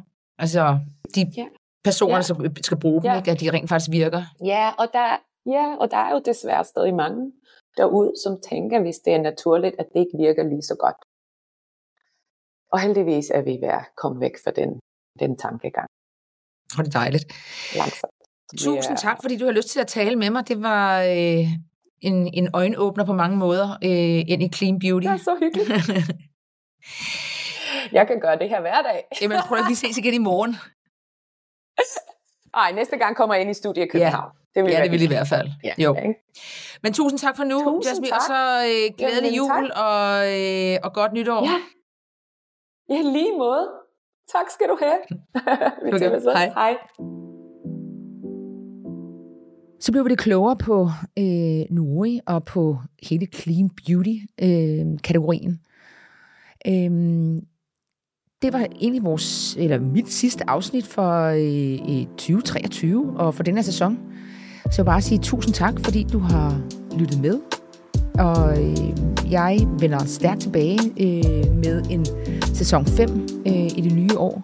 [0.44, 0.78] altså
[1.14, 1.46] de ja.
[1.84, 2.22] personer, ja.
[2.22, 3.16] som skal bruge dem, ja.
[3.18, 3.30] ikke?
[3.30, 4.22] at de rent faktisk virker.
[4.44, 5.08] Ja, og der,
[5.56, 7.32] ja, og der er jo desværre stadig mange
[7.76, 10.96] derude, som tænker, hvis det er naturligt, at det ikke virker lige så godt.
[12.72, 14.70] Og heldigvis er vi ved at komme væk fra den,
[15.18, 15.88] den tankegang.
[16.78, 17.24] Og det er dejligt.
[17.76, 18.12] Langsomt.
[18.58, 20.48] Tusind tak, fordi du har lyst til at tale med mig.
[20.48, 21.46] Det var øh,
[22.00, 25.06] en, en øjenåbner på mange måder øh, ind i clean beauty.
[25.06, 25.70] Det er så hyggeligt.
[27.98, 29.04] jeg kan gøre det her hver dag.
[29.22, 30.56] Jamen, prøv at vi ses igen i morgen.
[32.54, 34.30] Ej, næste gang kommer jeg ind i studiet i København.
[34.34, 34.40] Ja.
[34.54, 35.48] Det vil, ja, det vil i hvert fald.
[35.64, 35.74] Ja.
[35.78, 35.96] Jo.
[36.82, 38.16] Men tusind tak for nu, tusind Jasmine, tak.
[38.16, 38.40] og så
[38.70, 41.42] øh, glædelig jul og, øh, og godt nytår.
[41.44, 41.58] Ja.
[42.94, 43.68] ja, lige måde.
[44.32, 44.98] Tak skal du have.
[45.84, 46.20] vi okay.
[46.20, 46.48] Hej.
[46.48, 46.76] Hej.
[49.80, 55.60] Så blev vi det klogere på øh, Nori og på hele clean beauty-kategorien.
[56.66, 57.42] Øh, øh,
[58.42, 63.62] det var egentlig vores, eller mit sidste afsnit for øh, 2023 og for den her
[63.62, 63.98] sæson.
[64.64, 66.62] Så jeg vil bare sige tusind tak, fordi du har
[66.98, 67.40] lyttet med.
[68.14, 72.06] Og øh, jeg vender stærkt tilbage øh, med en
[72.54, 74.42] sæson 5 øh, i det nye år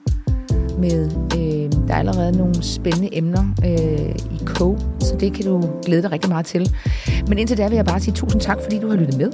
[0.79, 5.81] med, øh, der er allerede nogle spændende emner øh, i kog, så det kan du
[5.85, 6.71] glæde dig rigtig meget til.
[7.29, 9.33] Men indtil da vil jeg bare sige tusind tak, fordi du har lyttet med.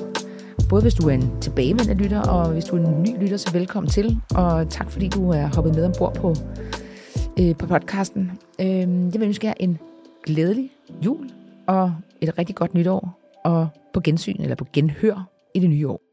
[0.69, 3.53] Både hvis du er en tilbagevendende lytter, og hvis du er en ny lytter, så
[3.53, 4.21] velkommen til.
[4.35, 6.35] Og tak fordi du er hoppet med ombord på,
[7.41, 8.31] øh, på podcasten.
[8.61, 9.79] Øh, jeg vil ønske jer en
[10.25, 10.71] glædelig
[11.05, 11.31] jul
[11.67, 13.19] og et rigtig godt nytår.
[13.45, 16.12] Og på gensyn eller på genhør i det nye år.